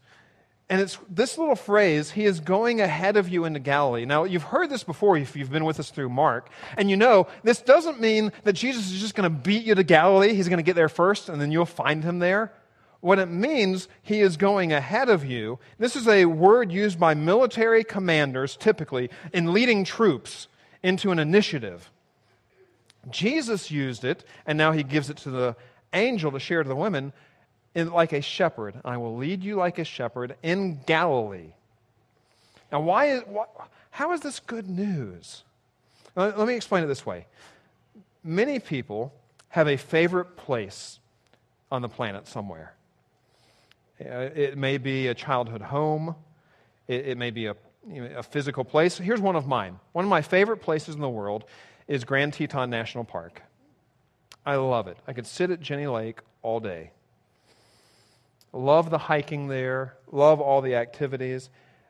And 0.70 0.82
it's 0.82 0.98
this 1.10 1.38
little 1.38 1.56
phrase, 1.56 2.12
he 2.12 2.26
is 2.26 2.42
going 2.42 2.82
ahead 2.82 3.16
of 3.16 3.30
you 3.30 3.46
into 3.46 3.60
Galilee. 3.60 4.06
Now, 4.06 4.26
you've 4.26 4.44
heard 4.44 4.70
this 4.70 4.84
before 4.84 5.16
if 5.18 5.36
you've 5.36 5.52
been 5.52 5.64
with 5.64 5.80
us 5.80 5.92
through 5.92 6.10
Mark. 6.10 6.50
And 6.78 6.90
you 6.90 6.98
know, 6.98 7.28
this 7.44 7.62
doesn't 7.62 8.02
mean 8.02 8.34
that 8.44 8.54
Jesus 8.54 8.92
is 8.92 9.00
just 9.00 9.16
going 9.16 9.32
to 9.32 9.38
beat 9.38 9.64
you 9.64 9.76
to 9.76 9.84
Galilee. 9.84 10.34
He's 10.34 10.50
going 10.50 10.58
to 10.58 10.64
get 10.64 10.76
there 10.76 10.90
first 10.90 11.30
and 11.30 11.40
then 11.40 11.54
you'll 11.54 11.66
find 11.66 12.04
him 12.04 12.20
there. 12.20 12.52
What 13.00 13.20
it 13.20 13.30
means, 13.30 13.88
he 14.02 14.20
is 14.20 14.36
going 14.36 14.74
ahead 14.74 15.08
of 15.08 15.24
you. 15.24 15.60
This 15.78 15.96
is 15.96 16.08
a 16.08 16.26
word 16.26 16.72
used 16.72 17.00
by 17.00 17.14
military 17.14 17.84
commanders 17.84 18.58
typically 18.58 19.10
in 19.32 19.54
leading 19.54 19.86
troops 19.86 20.48
into 20.84 21.12
an 21.12 21.20
initiative. 21.20 21.92
Jesus 23.10 23.72
used 23.72 24.04
it, 24.04 24.26
and 24.46 24.58
now 24.58 24.72
he 24.72 24.84
gives 24.84 25.10
it 25.10 25.18
to 25.18 25.30
the 25.30 25.56
angel 25.94 26.32
to 26.32 26.40
share 26.40 26.64
to 26.64 26.68
the 26.68 26.76
women 26.76 27.14
like 27.86 28.14
a 28.14 28.22
shepherd. 28.22 28.76
I 28.84 28.98
will 28.98 29.16
lead 29.16 29.44
you 29.44 29.56
like 29.56 29.80
a 29.80 29.84
shepherd 29.84 30.36
in 30.42 30.80
Galilee. 30.86 31.54
Now, 32.72 32.82
why 32.82 33.06
is, 33.06 33.24
why, 33.28 33.46
how 33.92 34.12
is 34.14 34.22
this 34.22 34.40
good 34.40 34.70
news? 34.70 35.44
Let, 36.16 36.38
let 36.38 36.48
me 36.48 36.56
explain 36.56 36.84
it 36.84 36.88
this 36.88 37.06
way. 37.06 37.26
Many 38.24 38.60
people 38.60 39.14
have 39.50 39.68
a 39.68 39.78
favorite 39.78 40.36
place 40.36 41.00
on 41.72 41.82
the 41.82 41.90
planet 41.90 42.28
somewhere. 42.28 42.74
Uh, 44.00 44.30
it 44.36 44.58
may 44.58 44.78
be 44.78 45.08
a 45.08 45.14
childhood 45.14 45.62
home, 45.62 46.16
it, 46.88 47.08
it 47.08 47.18
may 47.18 47.32
be 47.32 47.48
a, 47.48 47.56
you 47.90 48.02
know, 48.02 48.18
a 48.18 48.24
physical 48.24 48.64
place. 48.64 48.98
Here's 48.98 49.22
one 49.22 49.36
of 49.36 49.48
mine. 49.48 49.80
One 49.94 50.06
of 50.06 50.10
my 50.10 50.22
favorite 50.22 50.58
places 50.58 50.96
in 50.96 51.02
the 51.02 51.10
world 51.10 51.46
is 51.88 52.04
Grand 52.04 52.34
Teton 52.34 52.70
National 52.70 53.04
Park. 53.04 53.42
I 54.46 54.56
love 54.56 54.88
it. 54.88 54.98
I 55.08 55.14
could 55.14 55.26
sit 55.26 55.52
at 55.52 55.62
Jenny 55.62 55.88
Lake 55.88 56.20
all 56.42 56.60
day. 56.60 56.92
Love 58.54 58.90
the 58.90 58.98
hiking 58.98 59.48
there, 59.48 59.96
love 60.12 60.40
all 60.40 60.62
the 60.62 60.76
activities. 60.76 61.50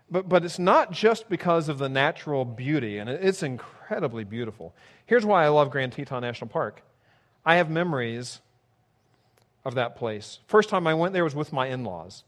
But, 0.09 0.29
but 0.29 0.45
it's 0.45 0.59
not 0.59 0.91
just 0.91 1.29
because 1.29 1.69
of 1.69 1.77
the 1.77 1.89
natural 1.89 2.45
beauty, 2.45 2.97
and 2.97 3.09
it's 3.09 3.43
incredibly 3.43 4.23
beautiful. 4.23 4.73
Here's 5.05 5.25
why 5.25 5.43
I 5.43 5.49
love 5.49 5.69
Grand 5.69 5.91
Teton 5.93 6.21
National 6.21 6.49
Park 6.49 6.81
I 7.45 7.55
have 7.55 7.69
memories 7.69 8.41
of 9.63 9.75
that 9.75 9.97
place. 9.97 10.39
First 10.47 10.69
time 10.69 10.87
I 10.87 10.93
went 10.93 11.13
there 11.13 11.25
was 11.25 11.35
with 11.35 11.51
my 11.51 11.67
in 11.67 11.83
laws. 11.83 12.23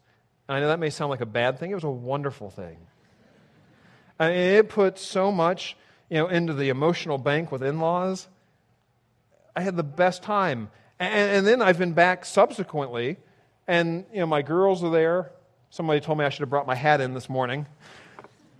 And 0.47 0.57
I 0.57 0.59
know 0.59 0.67
that 0.67 0.79
may 0.79 0.89
sound 0.89 1.09
like 1.09 1.21
a 1.21 1.25
bad 1.25 1.59
thing, 1.59 1.71
it 1.71 1.75
was 1.75 1.83
a 1.83 1.89
wonderful 1.89 2.49
thing. 2.49 2.77
I 4.19 4.29
mean, 4.29 4.37
it 4.37 4.69
put 4.69 4.99
so 4.99 5.31
much 5.31 5.77
you 6.09 6.17
know, 6.17 6.27
into 6.27 6.53
the 6.53 6.69
emotional 6.69 7.17
bank 7.17 7.51
with 7.51 7.63
in 7.63 7.79
laws. 7.79 8.27
I 9.55 9.61
had 9.61 9.77
the 9.77 9.83
best 9.83 10.23
time. 10.23 10.69
And, 10.99 11.13
and, 11.13 11.47
then 11.47 11.61
I've 11.61 11.77
been 11.77 11.93
back 11.93 12.25
subsequently, 12.25 13.17
and 13.69 14.05
you 14.11 14.19
know, 14.19 14.25
my 14.25 14.41
girls 14.41 14.83
are 14.83 14.89
there. 14.89 15.31
Somebody 15.69 15.99
told 16.01 16.17
me 16.17 16.25
I 16.25 16.29
should 16.29 16.39
have 16.39 16.49
brought 16.49 16.65
my 16.65 16.73
hat 16.73 16.99
in 16.99 17.13
this 17.13 17.29
morning. 17.29 17.67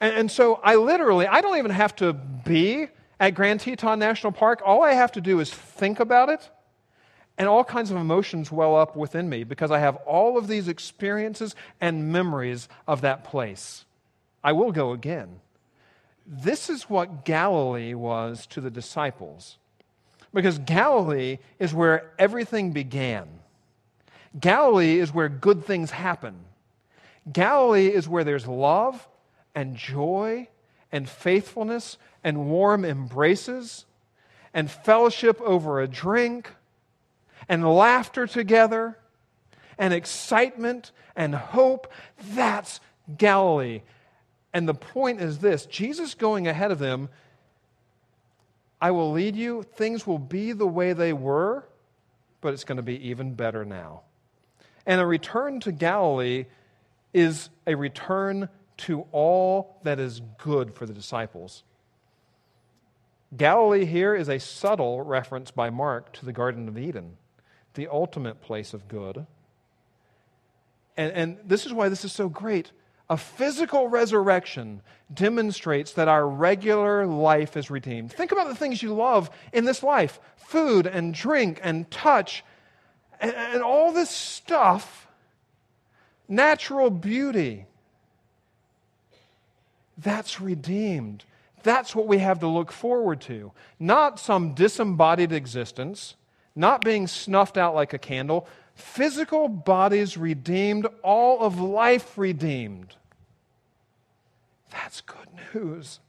And, 0.03 0.15
and 0.15 0.31
so 0.31 0.55
I 0.63 0.77
literally, 0.77 1.27
I 1.27 1.41
don't 1.41 1.59
even 1.59 1.69
have 1.69 1.95
to 1.97 2.13
be 2.13 2.87
at 3.19 3.35
Grand 3.35 3.59
Teton 3.59 3.99
National 3.99 4.31
Park. 4.31 4.63
All 4.65 4.81
I 4.81 4.93
have 4.93 5.11
to 5.11 5.21
do 5.21 5.39
is 5.39 5.53
think 5.53 5.99
about 5.99 6.29
it, 6.29 6.49
and 7.37 7.47
all 7.47 7.63
kinds 7.63 7.91
of 7.91 7.97
emotions 7.97 8.51
well 8.51 8.75
up 8.75 8.95
within 8.95 9.29
me 9.29 9.43
because 9.43 9.69
I 9.69 9.77
have 9.77 9.97
all 9.97 10.39
of 10.39 10.47
these 10.47 10.67
experiences 10.67 11.55
and 11.79 12.11
memories 12.11 12.67
of 12.87 13.01
that 13.01 13.23
place. 13.23 13.85
I 14.43 14.53
will 14.53 14.71
go 14.71 14.91
again. 14.91 15.39
This 16.25 16.67
is 16.67 16.89
what 16.89 17.23
Galilee 17.23 17.93
was 17.93 18.47
to 18.47 18.59
the 18.59 18.71
disciples. 18.71 19.59
Because 20.33 20.57
Galilee 20.57 21.37
is 21.59 21.75
where 21.75 22.11
everything 22.17 22.71
began. 22.71 23.27
Galilee 24.39 24.99
is 24.99 25.13
where 25.13 25.29
good 25.29 25.65
things 25.65 25.91
happen. 25.91 26.35
Galilee 27.31 27.87
is 27.87 28.07
where 28.07 28.23
there's 28.23 28.47
love 28.47 29.07
and 29.53 29.75
joy 29.75 30.47
and 30.91 31.07
faithfulness 31.07 31.97
and 32.23 32.49
warm 32.49 32.85
embraces 32.85 33.85
and 34.53 34.69
fellowship 34.69 35.39
over 35.41 35.81
a 35.81 35.87
drink 35.87 36.51
and 37.47 37.67
laughter 37.67 38.27
together 38.27 38.97
and 39.77 39.93
excitement 39.93 40.91
and 41.15 41.35
hope. 41.35 41.91
That's 42.29 42.79
Galilee. 43.17 43.81
And 44.53 44.67
the 44.67 44.73
point 44.73 45.21
is 45.21 45.39
this 45.39 45.65
Jesus 45.65 46.13
going 46.13 46.47
ahead 46.47 46.71
of 46.71 46.79
them, 46.79 47.09
I 48.79 48.91
will 48.91 49.11
lead 49.11 49.35
you. 49.35 49.63
Things 49.63 50.07
will 50.07 50.19
be 50.19 50.53
the 50.53 50.67
way 50.67 50.93
they 50.93 51.13
were, 51.13 51.65
but 52.41 52.53
it's 52.53 52.63
going 52.63 52.77
to 52.77 52.83
be 52.83 53.09
even 53.09 53.33
better 53.33 53.63
now. 53.63 54.01
And 54.85 54.99
a 54.99 55.05
return 55.05 55.59
to 55.61 55.71
Galilee 55.71 56.45
is 57.13 57.49
a 57.67 57.75
return 57.75 58.49
to 58.77 59.05
all 59.11 59.77
that 59.83 59.99
is 59.99 60.21
good 60.37 60.73
for 60.73 60.85
the 60.85 60.93
disciples. 60.93 61.63
Galilee 63.35 63.85
here 63.85 64.15
is 64.15 64.27
a 64.27 64.39
subtle 64.39 65.01
reference 65.01 65.51
by 65.51 65.69
Mark 65.69 66.11
to 66.13 66.25
the 66.25 66.33
Garden 66.33 66.67
of 66.67 66.77
Eden, 66.77 67.17
the 67.75 67.87
ultimate 67.87 68.41
place 68.41 68.73
of 68.73 68.87
good. 68.87 69.25
And, 70.97 71.13
and 71.13 71.37
this 71.45 71.65
is 71.65 71.73
why 71.73 71.89
this 71.89 72.03
is 72.03 72.11
so 72.11 72.27
great. 72.27 72.71
A 73.09 73.17
physical 73.17 73.87
resurrection 73.87 74.81
demonstrates 75.13 75.93
that 75.93 76.07
our 76.07 76.27
regular 76.27 77.05
life 77.05 77.55
is 77.55 77.69
redeemed. 77.69 78.11
Think 78.11 78.31
about 78.31 78.47
the 78.47 78.55
things 78.55 78.81
you 78.81 78.93
love 78.93 79.29
in 79.53 79.65
this 79.65 79.83
life 79.83 80.19
food 80.37 80.87
and 80.87 81.13
drink 81.13 81.59
and 81.63 81.89
touch 81.91 82.43
and, 83.21 83.33
and 83.35 83.63
all 83.63 83.93
this 83.93 84.09
stuff, 84.09 85.07
natural 86.27 86.89
beauty. 86.89 87.65
That's 89.97 90.41
redeemed. 90.41 91.23
That's 91.63 91.95
what 91.95 92.07
we 92.07 92.17
have 92.17 92.39
to 92.39 92.47
look 92.47 92.71
forward 92.71 93.21
to. 93.21 93.51
Not 93.79 94.19
some 94.19 94.53
disembodied 94.53 95.31
existence, 95.31 96.15
not 96.55 96.83
being 96.83 97.07
snuffed 97.07 97.57
out 97.57 97.75
like 97.75 97.93
a 97.93 97.99
candle. 97.99 98.47
Physical 98.73 99.47
bodies 99.47 100.17
redeemed, 100.17 100.87
all 101.03 101.41
of 101.41 101.59
life 101.59 102.17
redeemed. 102.17 102.95
That's 104.71 105.01
good 105.01 105.27
news. 105.53 105.99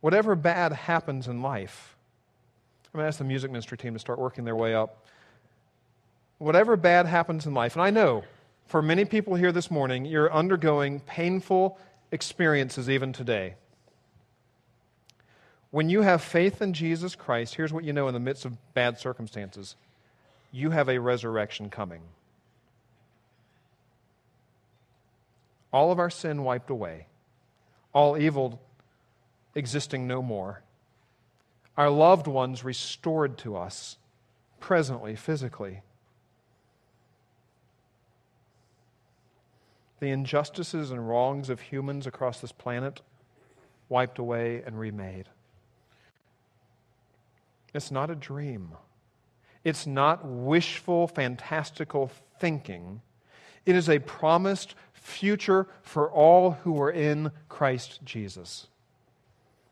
Whatever 0.00 0.36
bad 0.36 0.72
happens 0.72 1.26
in 1.26 1.42
life, 1.42 1.95
I'm 2.96 3.00
going 3.00 3.04
to 3.04 3.08
ask 3.08 3.18
the 3.18 3.24
music 3.24 3.50
ministry 3.50 3.76
team 3.76 3.92
to 3.92 3.98
start 3.98 4.18
working 4.18 4.46
their 4.46 4.56
way 4.56 4.74
up. 4.74 5.04
Whatever 6.38 6.76
bad 6.76 7.04
happens 7.04 7.44
in 7.44 7.52
life, 7.52 7.74
and 7.74 7.82
I 7.82 7.90
know 7.90 8.24
for 8.68 8.80
many 8.80 9.04
people 9.04 9.34
here 9.34 9.52
this 9.52 9.70
morning, 9.70 10.06
you're 10.06 10.32
undergoing 10.32 11.00
painful 11.00 11.78
experiences 12.10 12.88
even 12.88 13.12
today. 13.12 13.56
When 15.70 15.90
you 15.90 16.00
have 16.00 16.22
faith 16.22 16.62
in 16.62 16.72
Jesus 16.72 17.14
Christ, 17.14 17.56
here's 17.56 17.70
what 17.70 17.84
you 17.84 17.92
know 17.92 18.08
in 18.08 18.14
the 18.14 18.20
midst 18.20 18.46
of 18.46 18.56
bad 18.72 18.98
circumstances 18.98 19.76
you 20.50 20.70
have 20.70 20.88
a 20.88 20.98
resurrection 20.98 21.68
coming. 21.68 22.00
all 25.76 25.92
of 25.92 25.98
our 25.98 26.08
sin 26.08 26.42
wiped 26.42 26.70
away, 26.70 27.06
all 27.92 28.16
evil 28.16 28.58
existing 29.54 30.06
no 30.06 30.22
more, 30.22 30.62
our 31.76 31.90
loved 31.90 32.26
ones 32.26 32.64
restored 32.64 33.36
to 33.38 33.56
us, 33.56 33.96
presently, 34.60 35.14
physically. 35.14 35.82
The 40.00 40.08
injustices 40.08 40.90
and 40.90 41.08
wrongs 41.08 41.50
of 41.50 41.60
humans 41.60 42.06
across 42.06 42.40
this 42.40 42.52
planet 42.52 43.00
wiped 43.88 44.18
away 44.18 44.62
and 44.64 44.78
remade. 44.78 45.26
It's 47.74 47.90
not 47.90 48.10
a 48.10 48.14
dream. 48.14 48.72
It's 49.64 49.86
not 49.86 50.24
wishful, 50.24 51.08
fantastical 51.08 52.10
thinking. 52.38 53.02
It 53.64 53.74
is 53.74 53.88
a 53.88 53.98
promised 53.98 54.74
future 54.92 55.66
for 55.82 56.10
all 56.10 56.52
who 56.52 56.80
are 56.80 56.90
in 56.90 57.32
Christ 57.48 58.00
Jesus. 58.04 58.68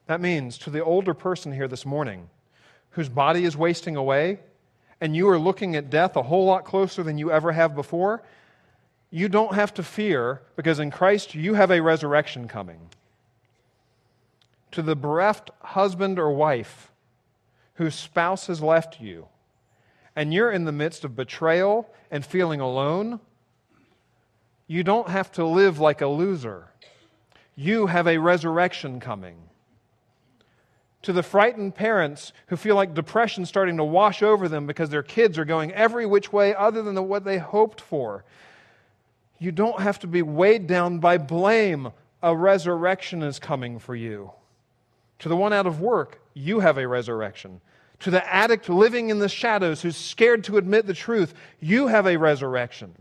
That 0.07 0.21
means 0.21 0.59
to 0.59 0.71
the 0.71 0.85
older 0.85 1.15
person 1.15 1.53
here 1.53 1.69
this 1.69 1.87
morning 1.87 2.29
whose 2.91 3.09
body 3.09 3.45
is 3.45 3.57
wasting 3.57 3.97
away 3.97 4.39
and 5.01 5.17
you 5.17 5.29
are 5.29 5.39
looking 5.39 5.77
at 5.77 5.91
death 5.91 6.17
a 6.17 6.23
whole 6.23 6.45
lot 6.45 6.65
closer 6.65 7.03
than 7.03 7.19
you 7.19 7.31
ever 7.31 7.53
have 7.53 7.75
before, 7.75 8.23
you 9.11 9.29
don't 9.29 9.55
have 9.55 9.75
to 9.75 9.83
fear 9.83 10.43
because 10.57 10.79
in 10.79 10.91
Christ 10.91 11.35
you 11.35 11.55
have 11.55 11.71
a 11.71 11.83
resurrection 11.83 12.49
coming. 12.49 12.89
To 14.73 14.83
the 14.83 14.97
bereft 14.97 15.51
husband 15.61 16.19
or 16.19 16.31
wife 16.33 16.91
whose 17.75 17.95
spouse 17.95 18.47
has 18.47 18.63
left 18.63 19.01
you, 19.01 19.27
and 20.17 20.33
you're 20.33 20.51
in 20.51 20.65
the 20.65 20.73
midst 20.73 21.05
of 21.05 21.17
betrayal 21.17 21.89
and 22.11 22.25
feeling 22.25 22.61
alone 22.61 23.21
you 24.67 24.83
don't 24.83 25.09
have 25.09 25.31
to 25.33 25.45
live 25.45 25.79
like 25.79 26.01
a 26.01 26.07
loser. 26.07 26.69
You 27.55 27.87
have 27.87 28.07
a 28.07 28.19
resurrection 28.19 28.99
coming. 28.99 29.37
To 31.05 31.13
the 31.13 31.23
frightened 31.23 31.75
parents 31.75 32.33
who 32.47 32.57
feel 32.57 32.75
like 32.75 32.95
depression 32.95 33.45
starting 33.45 33.77
to 33.77 33.85
wash 33.85 34.23
over 34.23 34.49
them 34.49 34.67
because 34.67 34.89
their 34.89 35.03
kids 35.03 35.39
are 35.39 35.45
going 35.45 35.71
every 35.73 36.07
which 36.07 36.33
way 36.33 36.55
other 36.55 36.83
than 36.83 36.97
what 37.07 37.25
they 37.25 37.37
hoped 37.37 37.81
for. 37.81 38.25
You 39.39 39.53
don't 39.53 39.81
have 39.81 39.99
to 40.01 40.07
be 40.07 40.23
weighed 40.23 40.67
down 40.67 41.01
by 41.01 41.19
blame. 41.19 41.93
A 42.23 42.35
resurrection 42.35 43.23
is 43.23 43.39
coming 43.39 43.79
for 43.79 43.95
you. 43.95 44.33
To 45.19 45.29
the 45.29 45.37
one 45.37 45.53
out 45.53 45.67
of 45.67 45.81
work, 45.81 46.23
you 46.33 46.61
have 46.61 46.79
a 46.79 46.89
resurrection. 46.89 47.61
To 48.01 48.11
the 48.11 48.27
addict 48.33 48.71
living 48.71 49.11
in 49.11 49.19
the 49.19 49.29
shadows 49.29 49.83
who's 49.83 49.97
scared 49.97 50.43
to 50.45 50.57
admit 50.57 50.87
the 50.87 50.95
truth, 50.95 51.35
you 51.61 51.87
have 51.89 52.07
a 52.07 52.17
resurrection. 52.17 52.95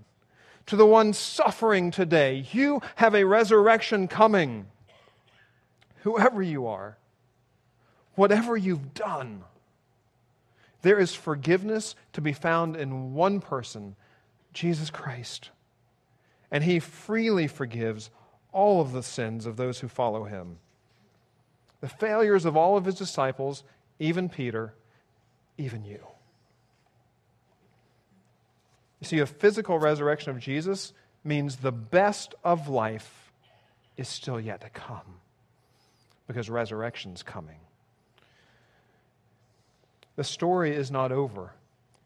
To 0.66 0.76
the 0.76 0.86
one 0.86 1.14
suffering 1.14 1.90
today, 1.90 2.46
you 2.52 2.82
have 2.96 3.16
a 3.16 3.24
resurrection 3.24 4.10
coming. 4.10 4.66
Whoever 6.02 6.42
you 6.42 6.68
are, 6.68 6.98
whatever 8.16 8.56
you've 8.56 8.94
done, 8.94 9.44
there 10.82 11.00
is 11.00 11.16
forgiveness 11.16 11.96
to 12.14 12.22
be 12.22 12.34
found 12.34 12.76
in 12.76 13.14
one 13.14 13.40
person, 13.40 13.96
Jesus 14.54 14.90
Christ. 14.90 15.50
And 16.52 16.64
he 16.64 16.80
freely 16.80 17.48
forgives 17.48 18.10
all 18.52 18.82
of 18.82 18.92
the 18.92 19.02
sins 19.02 19.46
of 19.46 19.58
those 19.58 19.80
who 19.80 19.88
follow 19.88 20.26
him. 20.26 20.58
The 21.82 21.88
failures 21.88 22.46
of 22.46 22.56
all 22.56 22.78
of 22.78 22.86
his 22.86 22.96
disciples, 22.96 23.64
even 24.00 24.30
Peter, 24.30 24.74
even 25.58 25.84
you. 25.84 26.00
You 29.00 29.08
see, 29.08 29.20
a 29.20 29.26
physical 29.26 29.80
resurrection 29.80 30.32
of 30.32 30.40
Jesus 30.40 30.94
means 31.24 31.58
the 31.58 31.72
best 31.72 32.36
of 32.44 32.70
life 32.70 33.32
is 33.98 34.08
still 34.08 34.40
yet 34.40 34.62
to 34.62 34.70
come 34.70 35.20
because 36.28 36.50
resurrection's 36.50 37.24
coming. 37.24 37.60
The 40.16 40.24
story 40.24 40.76
is 40.76 40.92
not 40.92 41.12
over. 41.12 41.54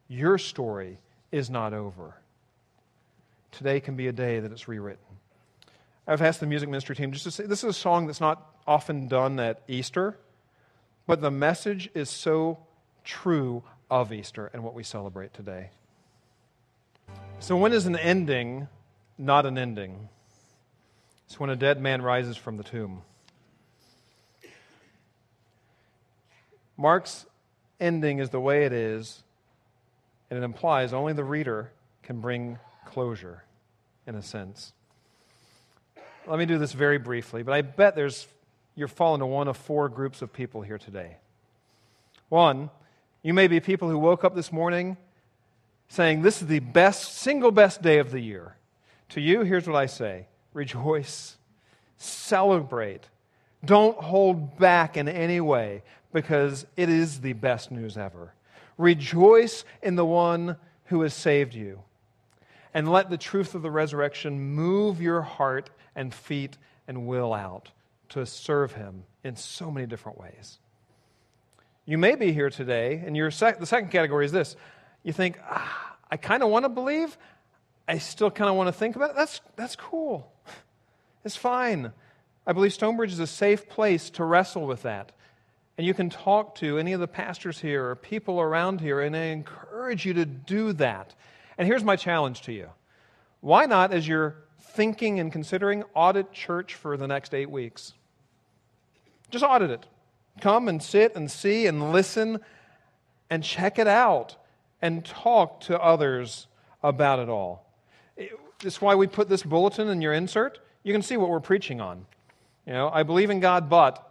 Your 0.08 0.38
story 0.38 1.00
is 1.32 1.50
not 1.50 1.74
over. 1.74 2.16
Today 3.52 3.80
can 3.80 3.96
be 3.96 4.08
a 4.08 4.12
day 4.12 4.40
that 4.40 4.52
it's 4.52 4.68
rewritten. 4.68 5.04
I've 6.08 6.22
asked 6.22 6.40
the 6.40 6.46
music 6.46 6.70
ministry 6.70 6.96
team 6.96 7.12
just 7.12 7.26
to 7.26 7.32
say 7.32 7.46
this 7.46 7.64
is 7.64 7.70
a 7.72 7.74
song 7.74 8.08
that's 8.08 8.22
not 8.22 8.54
often 8.66 9.08
done 9.08 9.40
at 9.40 9.62
Easter, 9.68 10.18
but 11.06 11.22
the 11.22 11.32
message 11.32 11.90
is 11.94 12.10
so 12.10 12.60
true 13.04 13.64
of 13.90 14.14
Easter 14.14 14.50
and 14.54 14.64
what 14.64 14.74
we 14.74 14.84
celebrate 14.84 15.34
today. 15.34 15.72
So, 17.40 17.58
when 17.58 17.74
is 17.74 17.86
an 17.86 17.96
ending 17.96 18.68
not 19.18 19.46
an 19.46 19.58
ending? 19.58 20.10
It's 21.26 21.40
when 21.40 21.50
a 21.50 21.56
dead 21.56 21.82
man 21.82 22.02
rises 22.02 22.38
from 22.38 22.58
the 22.58 22.64
tomb. 22.64 23.02
Mark's 26.78 27.26
ending 27.80 28.20
is 28.20 28.30
the 28.30 28.40
way 28.40 28.66
it 28.66 28.74
is, 28.74 29.24
and 30.30 30.40
it 30.40 30.44
implies 30.44 30.94
only 30.94 31.14
the 31.14 31.24
reader 31.24 31.72
can 32.04 32.20
bring 32.20 32.60
closure, 32.86 33.44
in 34.06 34.16
a 34.16 34.22
sense. 34.22 34.74
Let 36.26 36.40
me 36.40 36.46
do 36.46 36.58
this 36.58 36.74
very 36.74 36.98
briefly, 36.98 37.44
but 37.44 37.54
I 37.54 37.62
bet 37.62 37.96
there's 37.96 38.28
you're 38.78 38.88
falling 38.88 39.20
to 39.20 39.26
one 39.26 39.48
of 39.48 39.58
four 39.58 39.90
groups 39.90 40.22
of 40.22 40.32
people 40.32 40.62
here 40.62 40.78
today. 40.78 41.18
One, 42.30 42.70
you 43.24 43.34
may 43.34 43.48
be 43.48 43.60
people 43.60 43.90
who 43.90 43.98
woke 43.98 44.24
up 44.24 44.36
this 44.36 44.52
morning 44.52 44.98
saying, 45.88 46.22
This 46.22 46.42
is 46.42 46.48
the 46.48 46.60
best, 46.60 47.18
single 47.18 47.52
best 47.52 47.82
day 47.82 47.98
of 47.98 48.12
the 48.12 48.20
year. 48.20 48.56
To 49.10 49.22
you, 49.22 49.42
here's 49.42 49.68
what 49.68 49.76
I 49.76 49.88
say 49.88 50.28
rejoice, 50.54 51.38
celebrate, 51.98 53.10
don't 53.66 53.98
hold 53.98 54.58
back 54.58 54.98
in 54.98 55.08
any 55.08 55.42
way 55.42 55.84
because 56.14 56.66
it 56.76 56.90
is 56.90 57.22
the 57.22 57.34
best 57.34 57.72
news 57.72 57.98
ever. 57.98 58.34
Rejoice 58.78 59.66
in 59.82 59.96
the 59.96 60.06
one 60.06 60.58
who 60.86 61.02
has 61.02 61.14
saved 61.14 61.54
you. 61.54 61.82
And 62.74 62.92
let 62.92 63.10
the 63.10 63.18
truth 63.18 63.56
of 63.56 63.62
the 63.62 63.72
resurrection 63.72 64.40
move 64.40 65.02
your 65.02 65.22
heart 65.22 65.70
and 65.96 66.14
feet 66.14 66.58
and 66.88 67.08
will 67.08 67.34
out 67.34 67.72
to 68.10 68.26
serve 68.26 68.74
him 68.74 69.04
in 69.24 69.36
so 69.36 69.72
many 69.72 69.88
different 69.88 70.20
ways. 70.20 70.60
You 71.86 71.98
may 71.98 72.16
be 72.16 72.34
here 72.34 72.50
today, 72.50 73.02
and 73.06 73.16
your 73.16 73.32
sec- 73.32 73.60
the 73.60 73.66
second 73.66 73.90
category 73.90 74.26
is 74.26 74.32
this. 74.32 74.56
You 75.04 75.14
think, 75.14 75.40
ah, 75.50 75.96
I 76.12 76.18
kind 76.18 76.44
of 76.44 76.50
want 76.50 76.66
to 76.66 76.70
believe, 76.70 77.18
I 77.88 77.98
still 77.98 78.30
kind 78.30 78.50
of 78.50 78.56
want 78.56 78.68
to 78.68 78.74
think 78.74 78.96
about 78.96 79.12
it. 79.12 79.16
That's, 79.16 79.42
that's 79.56 79.76
cool. 79.76 80.32
It's 81.26 81.36
fine. 81.36 81.92
I 82.48 82.54
believe 82.54 82.74
Stonebridge 82.74 83.12
is 83.12 83.20
a 83.20 83.28
safe 83.28 83.68
place 83.68 84.10
to 84.12 84.24
wrestle 84.24 84.66
with 84.66 84.84
that. 84.84 85.12
And 85.78 85.86
you 85.86 85.94
can 85.94 86.10
talk 86.10 86.56
to 86.56 86.80
any 86.80 86.94
of 86.94 87.02
the 87.02 87.08
pastors 87.08 87.60
here 87.60 87.90
or 87.90 87.96
people 87.96 88.40
around 88.40 88.80
here, 88.80 89.02
and 89.02 89.16
I 89.16 89.26
encourage 89.26 90.06
you 90.06 90.14
to 90.14 90.26
do 90.26 90.72
that. 90.74 91.14
And 91.58 91.68
here's 91.68 91.84
my 91.84 91.98
challenge 91.98 92.42
to 92.44 92.54
you 92.54 92.70
why 93.42 93.66
not, 93.66 93.94
as 93.94 94.08
you're 94.08 94.36
thinking 94.60 95.20
and 95.20 95.32
considering, 95.32 95.84
audit 95.94 96.32
church 96.32 96.74
for 96.74 96.96
the 96.96 97.06
next 97.06 97.34
eight 97.34 97.52
weeks? 97.52 97.94
Just 99.30 99.44
audit 99.44 99.70
it. 99.70 99.86
Come 100.40 100.70
and 100.70 100.82
sit 100.82 101.16
and 101.16 101.30
see 101.30 101.68
and 101.68 101.92
listen 101.92 102.40
and 103.30 103.44
check 103.44 103.78
it 103.78 103.88
out 103.88 104.38
and 104.82 105.04
talk 105.04 105.60
to 105.62 105.80
others 105.80 106.48
about 106.82 107.20
it 107.20 107.28
all. 107.28 107.66
That's 108.64 108.82
why 108.82 108.96
we 108.96 109.06
put 109.06 109.28
this 109.28 109.44
bulletin 109.44 109.90
in 109.90 110.02
your 110.02 110.14
insert. 110.14 110.60
You 110.84 110.94
can 110.94 111.02
see 111.02 111.18
what 111.18 111.30
we're 111.30 111.40
preaching 111.40 111.82
on. 111.82 112.06
You 112.68 112.74
know, 112.74 112.92
I 112.94 113.04
believe 113.04 113.30
in 113.30 113.40
God, 113.40 113.70
but 113.70 114.04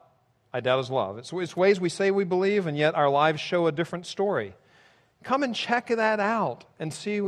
I 0.51 0.61
doubt 0.61 0.79
his 0.79 0.91
love. 0.91 1.19
It's, 1.19 1.31
it's 1.31 1.55
ways 1.55 1.79
we 1.79 1.91
say 1.91 2.11
we 2.11 2.25
believe, 2.25 2.67
and 2.67 2.77
yet 2.77 2.95
our 2.95 3.11
lives 3.11 3.39
show 3.39 3.67
a 3.67 3.73
different 3.73 4.07
story. 4.07 4.55
Come 5.23 5.43
and 5.43 5.55
check 5.55 5.89
that 5.89 6.21
out 6.21 6.65
and 6.79 6.93
see 6.93 7.21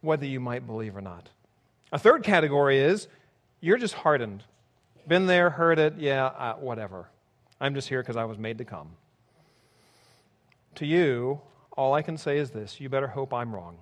whether 0.00 0.26
you 0.26 0.40
might 0.40 0.66
believe 0.66 0.96
or 0.96 1.00
not. 1.00 1.28
A 1.92 1.98
third 2.00 2.24
category 2.24 2.78
is 2.78 3.06
you're 3.60 3.78
just 3.78 3.94
hardened. 3.94 4.42
Been 5.06 5.26
there, 5.26 5.50
heard 5.50 5.78
it, 5.78 5.94
yeah, 5.98 6.26
uh, 6.26 6.54
whatever. 6.54 7.08
I'm 7.60 7.74
just 7.74 7.88
here 7.88 8.02
because 8.02 8.16
I 8.16 8.24
was 8.24 8.38
made 8.38 8.58
to 8.58 8.64
come. 8.64 8.88
To 10.76 10.86
you, 10.86 11.40
all 11.76 11.94
I 11.94 12.02
can 12.02 12.16
say 12.16 12.38
is 12.38 12.50
this 12.50 12.80
you 12.80 12.88
better 12.88 13.08
hope 13.08 13.32
I'm 13.32 13.54
wrong. 13.54 13.76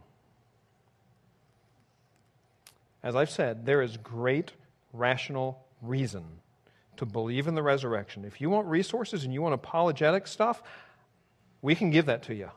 As 3.02 3.16
I've 3.16 3.30
said, 3.30 3.64
there 3.64 3.80
is 3.80 3.96
great 3.96 4.52
rational 4.92 5.64
reason 5.82 6.24
to 6.96 7.06
believe 7.06 7.46
in 7.46 7.54
the 7.54 7.62
resurrection. 7.62 8.24
If 8.24 8.40
you 8.40 8.50
want 8.50 8.66
resources 8.66 9.24
and 9.24 9.32
you 9.32 9.42
want 9.42 9.54
apologetic 9.54 10.26
stuff, 10.26 10.62
we 11.62 11.74
can 11.74 11.90
give 11.90 12.06
that 12.06 12.24
to 12.24 12.34
you. 12.34 12.50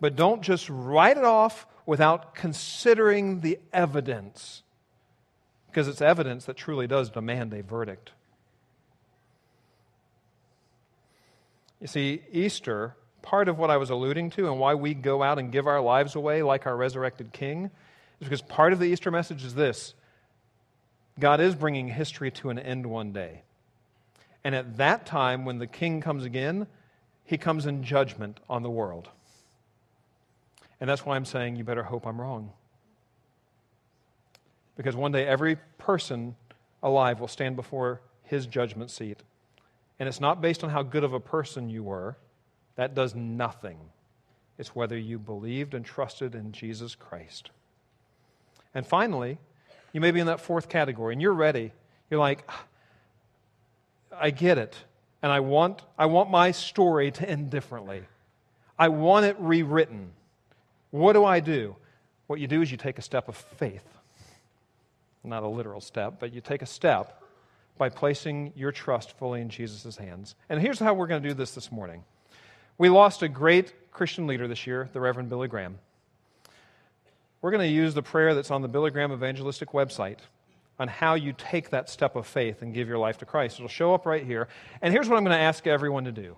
But 0.00 0.16
don't 0.16 0.42
just 0.42 0.68
write 0.68 1.16
it 1.16 1.24
off 1.24 1.66
without 1.86 2.34
considering 2.34 3.40
the 3.40 3.58
evidence, 3.72 4.62
because 5.68 5.88
it's 5.88 6.02
evidence 6.02 6.46
that 6.46 6.56
truly 6.56 6.86
does 6.86 7.10
demand 7.10 7.54
a 7.54 7.62
verdict. 7.62 8.10
You 11.80 11.86
see, 11.86 12.22
Easter, 12.32 12.96
part 13.22 13.48
of 13.48 13.58
what 13.58 13.70
I 13.70 13.76
was 13.76 13.90
alluding 13.90 14.30
to 14.30 14.46
and 14.50 14.58
why 14.58 14.74
we 14.74 14.94
go 14.94 15.22
out 15.22 15.38
and 15.38 15.52
give 15.52 15.66
our 15.66 15.80
lives 15.80 16.14
away 16.14 16.42
like 16.42 16.66
our 16.66 16.76
resurrected 16.76 17.32
King, 17.32 17.70
is 18.20 18.24
because 18.24 18.42
part 18.42 18.72
of 18.72 18.78
the 18.78 18.86
Easter 18.86 19.10
message 19.10 19.44
is 19.44 19.54
this 19.54 19.94
God 21.18 21.40
is 21.40 21.54
bringing 21.54 21.88
history 21.88 22.30
to 22.32 22.50
an 22.50 22.58
end 22.58 22.86
one 22.86 23.12
day. 23.12 23.42
And 24.42 24.54
at 24.54 24.76
that 24.76 25.06
time, 25.06 25.44
when 25.44 25.58
the 25.58 25.66
king 25.66 26.00
comes 26.00 26.24
again, 26.24 26.66
he 27.24 27.38
comes 27.38 27.66
in 27.66 27.82
judgment 27.82 28.40
on 28.48 28.62
the 28.62 28.70
world. 28.70 29.08
And 30.80 30.90
that's 30.90 31.06
why 31.06 31.16
I'm 31.16 31.24
saying 31.24 31.56
you 31.56 31.64
better 31.64 31.84
hope 31.84 32.06
I'm 32.06 32.20
wrong. 32.20 32.52
Because 34.76 34.96
one 34.96 35.12
day 35.12 35.26
every 35.26 35.56
person 35.78 36.36
alive 36.82 37.20
will 37.20 37.28
stand 37.28 37.56
before 37.56 38.00
his 38.22 38.46
judgment 38.46 38.90
seat. 38.90 39.22
And 39.98 40.08
it's 40.08 40.20
not 40.20 40.40
based 40.40 40.64
on 40.64 40.70
how 40.70 40.82
good 40.82 41.04
of 41.04 41.14
a 41.14 41.20
person 41.20 41.70
you 41.70 41.84
were, 41.84 42.16
that 42.76 42.94
does 42.94 43.14
nothing. 43.14 43.78
It's 44.58 44.74
whether 44.74 44.98
you 44.98 45.18
believed 45.18 45.74
and 45.74 45.84
trusted 45.84 46.34
in 46.34 46.52
Jesus 46.52 46.94
Christ. 46.94 47.50
And 48.74 48.86
finally, 48.86 49.38
you 49.94 50.00
may 50.00 50.10
be 50.10 50.20
in 50.20 50.26
that 50.26 50.40
fourth 50.40 50.68
category 50.68 51.14
and 51.14 51.22
you're 51.22 51.32
ready. 51.32 51.72
You're 52.10 52.20
like, 52.20 52.50
I 54.12 54.30
get 54.30 54.58
it. 54.58 54.76
And 55.22 55.32
I 55.32 55.40
want, 55.40 55.82
I 55.96 56.06
want 56.06 56.30
my 56.30 56.50
story 56.50 57.12
to 57.12 57.26
end 57.26 57.48
differently. 57.48 58.02
I 58.78 58.88
want 58.88 59.24
it 59.24 59.36
rewritten. 59.38 60.10
What 60.90 61.14
do 61.14 61.24
I 61.24 61.40
do? 61.40 61.76
What 62.26 62.40
you 62.40 62.48
do 62.48 62.60
is 62.60 62.70
you 62.70 62.76
take 62.76 62.98
a 62.98 63.02
step 63.02 63.28
of 63.28 63.36
faith. 63.36 63.84
Not 65.22 65.44
a 65.44 65.48
literal 65.48 65.80
step, 65.80 66.14
but 66.18 66.34
you 66.34 66.40
take 66.40 66.60
a 66.60 66.66
step 66.66 67.22
by 67.78 67.88
placing 67.88 68.52
your 68.56 68.72
trust 68.72 69.16
fully 69.16 69.40
in 69.40 69.48
Jesus' 69.48 69.96
hands. 69.96 70.34
And 70.48 70.60
here's 70.60 70.80
how 70.80 70.92
we're 70.92 71.06
going 71.06 71.22
to 71.22 71.28
do 71.28 71.34
this 71.34 71.54
this 71.54 71.70
morning. 71.70 72.02
We 72.78 72.88
lost 72.88 73.22
a 73.22 73.28
great 73.28 73.92
Christian 73.92 74.26
leader 74.26 74.48
this 74.48 74.66
year, 74.66 74.90
the 74.92 75.00
Reverend 75.00 75.28
Billy 75.28 75.48
Graham 75.48 75.78
we're 77.44 77.50
going 77.50 77.60
to 77.60 77.74
use 77.74 77.92
the 77.92 78.02
prayer 78.02 78.34
that's 78.34 78.50
on 78.50 78.62
the 78.62 78.68
Billy 78.68 78.90
Graham 78.90 79.12
Evangelistic 79.12 79.72
website. 79.72 80.20
on 80.78 80.88
how 80.88 81.12
you 81.12 81.34
take 81.36 81.68
that 81.70 81.90
step 81.90 82.16
of 82.16 82.26
faith 82.26 82.62
and 82.62 82.72
give 82.72 82.88
your 82.88 82.96
life 82.96 83.18
to 83.18 83.26
Christ. 83.26 83.56
It'll 83.56 83.68
show 83.68 83.92
up 83.92 84.06
right 84.06 84.24
here. 84.24 84.48
And 84.80 84.94
here's 84.94 85.10
what 85.10 85.18
I'm 85.18 85.24
going 85.24 85.36
to 85.36 85.42
ask 85.42 85.66
everyone 85.66 86.04
to 86.04 86.12
do. 86.12 86.36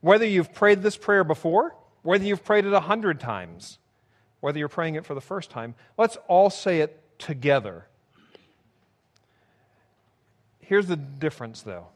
Whether 0.00 0.26
you've 0.26 0.54
prayed 0.54 0.82
this 0.82 0.96
prayer 0.96 1.22
before, 1.22 1.76
whether 2.00 2.24
you've 2.24 2.44
prayed 2.44 2.64
it 2.64 2.72
a 2.72 2.80
hundred 2.80 3.20
times, 3.20 3.78
whether 4.40 4.58
you're 4.58 4.68
praying 4.68 4.94
it 4.94 5.04
for 5.04 5.14
the 5.14 5.20
first 5.20 5.50
time, 5.50 5.74
let's 5.98 6.16
all 6.28 6.48
say 6.48 6.80
it 6.80 6.98
together. 7.18 7.86
Here's 10.60 10.86
the 10.86 10.96
difference, 10.96 11.60
though. 11.60 11.88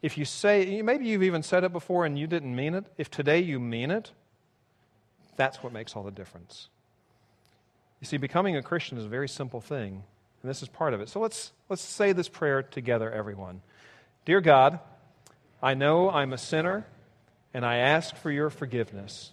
If 0.00 0.16
you 0.16 0.24
say, 0.24 0.80
maybe 0.80 1.06
you've 1.06 1.24
even 1.24 1.42
said 1.42 1.64
it 1.64 1.72
before 1.72 2.06
and 2.06 2.16
you 2.16 2.28
didn't 2.28 2.54
mean 2.54 2.74
it. 2.74 2.84
If 2.96 3.10
today 3.10 3.40
you 3.40 3.58
mean 3.58 3.90
it, 3.90 4.12
that's 5.36 5.62
what 5.62 5.72
makes 5.72 5.96
all 5.96 6.02
the 6.02 6.10
difference. 6.10 6.68
You 8.00 8.06
see, 8.06 8.16
becoming 8.16 8.56
a 8.56 8.62
Christian 8.62 8.98
is 8.98 9.04
a 9.04 9.08
very 9.08 9.28
simple 9.28 9.60
thing, 9.60 10.02
and 10.42 10.50
this 10.50 10.62
is 10.62 10.68
part 10.68 10.94
of 10.94 11.00
it. 11.00 11.08
So 11.08 11.20
let's, 11.20 11.52
let's 11.68 11.82
say 11.82 12.12
this 12.12 12.28
prayer 12.28 12.62
together, 12.62 13.10
everyone. 13.10 13.62
Dear 14.24 14.40
God, 14.40 14.78
I 15.62 15.74
know 15.74 16.10
I'm 16.10 16.32
a 16.32 16.38
sinner, 16.38 16.86
and 17.54 17.64
I 17.64 17.76
ask 17.76 18.14
for 18.16 18.30
your 18.30 18.50
forgiveness. 18.50 19.32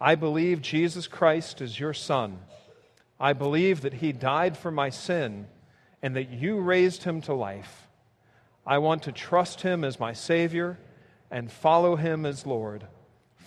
I 0.00 0.14
believe 0.14 0.62
Jesus 0.62 1.06
Christ 1.06 1.60
is 1.60 1.78
your 1.78 1.94
Son. 1.94 2.38
I 3.20 3.34
believe 3.34 3.82
that 3.82 3.94
he 3.94 4.12
died 4.12 4.56
for 4.56 4.70
my 4.70 4.90
sin 4.90 5.46
and 6.02 6.16
that 6.16 6.30
you 6.30 6.58
raised 6.58 7.04
him 7.04 7.20
to 7.22 7.34
life. 7.34 7.86
I 8.66 8.78
want 8.78 9.04
to 9.04 9.12
trust 9.12 9.60
him 9.60 9.84
as 9.84 10.00
my 10.00 10.12
Savior 10.12 10.78
and 11.30 11.50
follow 11.50 11.96
him 11.96 12.26
as 12.26 12.46
Lord 12.46 12.86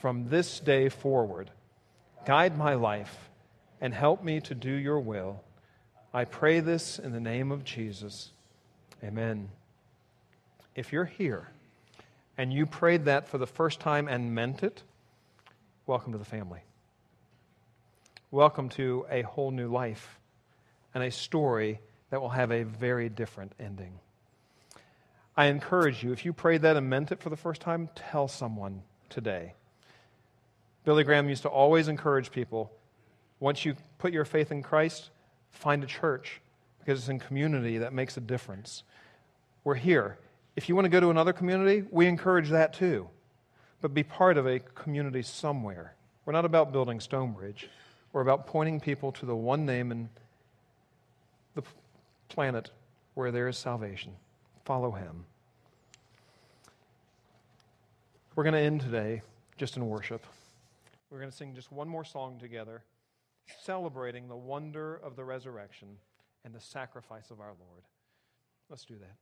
from 0.01 0.29
this 0.29 0.59
day 0.59 0.87
forward. 0.89 1.51
Guide 2.25 2.57
my 2.57 2.73
life 2.73 3.29
and 3.79 3.93
help 3.93 4.23
me 4.23 4.39
to 4.41 4.55
do 4.55 4.71
your 4.71 4.99
will. 4.99 5.43
I 6.11 6.25
pray 6.25 6.59
this 6.59 6.97
in 6.97 7.11
the 7.11 7.19
name 7.19 7.51
of 7.51 7.63
Jesus. 7.63 8.31
Amen. 9.03 9.49
If 10.73 10.91
you're 10.91 11.05
here 11.05 11.49
and 12.35 12.51
you 12.51 12.65
prayed 12.65 13.05
that 13.05 13.27
for 13.27 13.37
the 13.37 13.45
first 13.45 13.79
time 13.79 14.07
and 14.07 14.33
meant 14.33 14.63
it, 14.63 14.81
welcome 15.85 16.13
to 16.13 16.17
the 16.17 16.25
family. 16.25 16.61
Welcome 18.31 18.69
to 18.69 19.05
a 19.11 19.21
whole 19.21 19.51
new 19.51 19.67
life 19.67 20.19
and 20.95 21.03
a 21.03 21.11
story 21.11 21.79
that 22.09 22.21
will 22.21 22.29
have 22.29 22.51
a 22.51 22.63
very 22.63 23.07
different 23.07 23.51
ending. 23.59 23.99
I 25.37 25.45
encourage 25.45 26.03
you, 26.03 26.11
if 26.11 26.25
you 26.25 26.33
prayed 26.33 26.63
that 26.63 26.75
and 26.75 26.89
meant 26.89 27.11
it 27.11 27.21
for 27.21 27.29
the 27.29 27.37
first 27.37 27.61
time, 27.61 27.89
tell 27.93 28.27
someone 28.27 28.81
today. 29.09 29.53
Billy 30.85 31.03
Graham 31.03 31.27
used 31.27 31.41
to 31.41 31.49
always 31.49 31.87
encourage 31.87 32.31
people 32.31 32.71
once 33.39 33.65
you 33.65 33.75
put 33.97 34.13
your 34.13 34.23
faith 34.23 34.51
in 34.51 34.63
Christ, 34.63 35.09
find 35.51 35.83
a 35.83 35.87
church 35.87 36.39
because 36.79 36.99
it's 36.99 37.09
in 37.09 37.19
community 37.19 37.79
that 37.79 37.91
makes 37.91 38.15
a 38.17 38.21
difference. 38.21 38.83
We're 39.63 39.75
here. 39.75 40.17
If 40.55 40.69
you 40.69 40.75
want 40.75 40.85
to 40.85 40.89
go 40.89 40.99
to 40.99 41.09
another 41.09 41.33
community, 41.33 41.83
we 41.91 42.05
encourage 42.05 42.49
that 42.49 42.73
too. 42.73 43.09
But 43.81 43.93
be 43.93 44.03
part 44.03 44.37
of 44.37 44.47
a 44.47 44.59
community 44.59 45.21
somewhere. 45.21 45.95
We're 46.25 46.33
not 46.33 46.45
about 46.45 46.71
building 46.71 46.99
Stonebridge. 46.99 47.67
We're 48.13 48.21
about 48.21 48.47
pointing 48.47 48.79
people 48.79 49.11
to 49.13 49.25
the 49.25 49.35
one 49.35 49.65
name 49.65 49.91
in 49.91 50.09
the 51.55 51.63
planet 52.29 52.71
where 53.15 53.31
there 53.31 53.47
is 53.47 53.57
salvation. 53.57 54.13
Follow 54.63 54.91
him. 54.91 55.25
We're 58.35 58.43
going 58.43 58.53
to 58.53 58.59
end 58.59 58.81
today 58.81 59.21
just 59.57 59.77
in 59.77 59.87
worship. 59.87 60.25
We're 61.15 61.21
going 61.21 61.31
to 61.31 61.37
sing 61.37 61.55
just 61.55 61.71
one 61.71 61.87
more 61.87 62.03
song 62.03 62.39
together, 62.39 62.83
celebrating 63.63 64.27
the 64.27 64.35
wonder 64.35 64.95
of 64.95 65.15
the 65.15 65.23
resurrection 65.23 65.95
and 66.43 66.53
the 66.53 66.59
sacrifice 66.59 67.31
of 67.31 67.39
our 67.39 67.53
Lord. 67.57 67.83
Let's 68.69 68.83
do 68.83 68.95
that. 68.95 69.15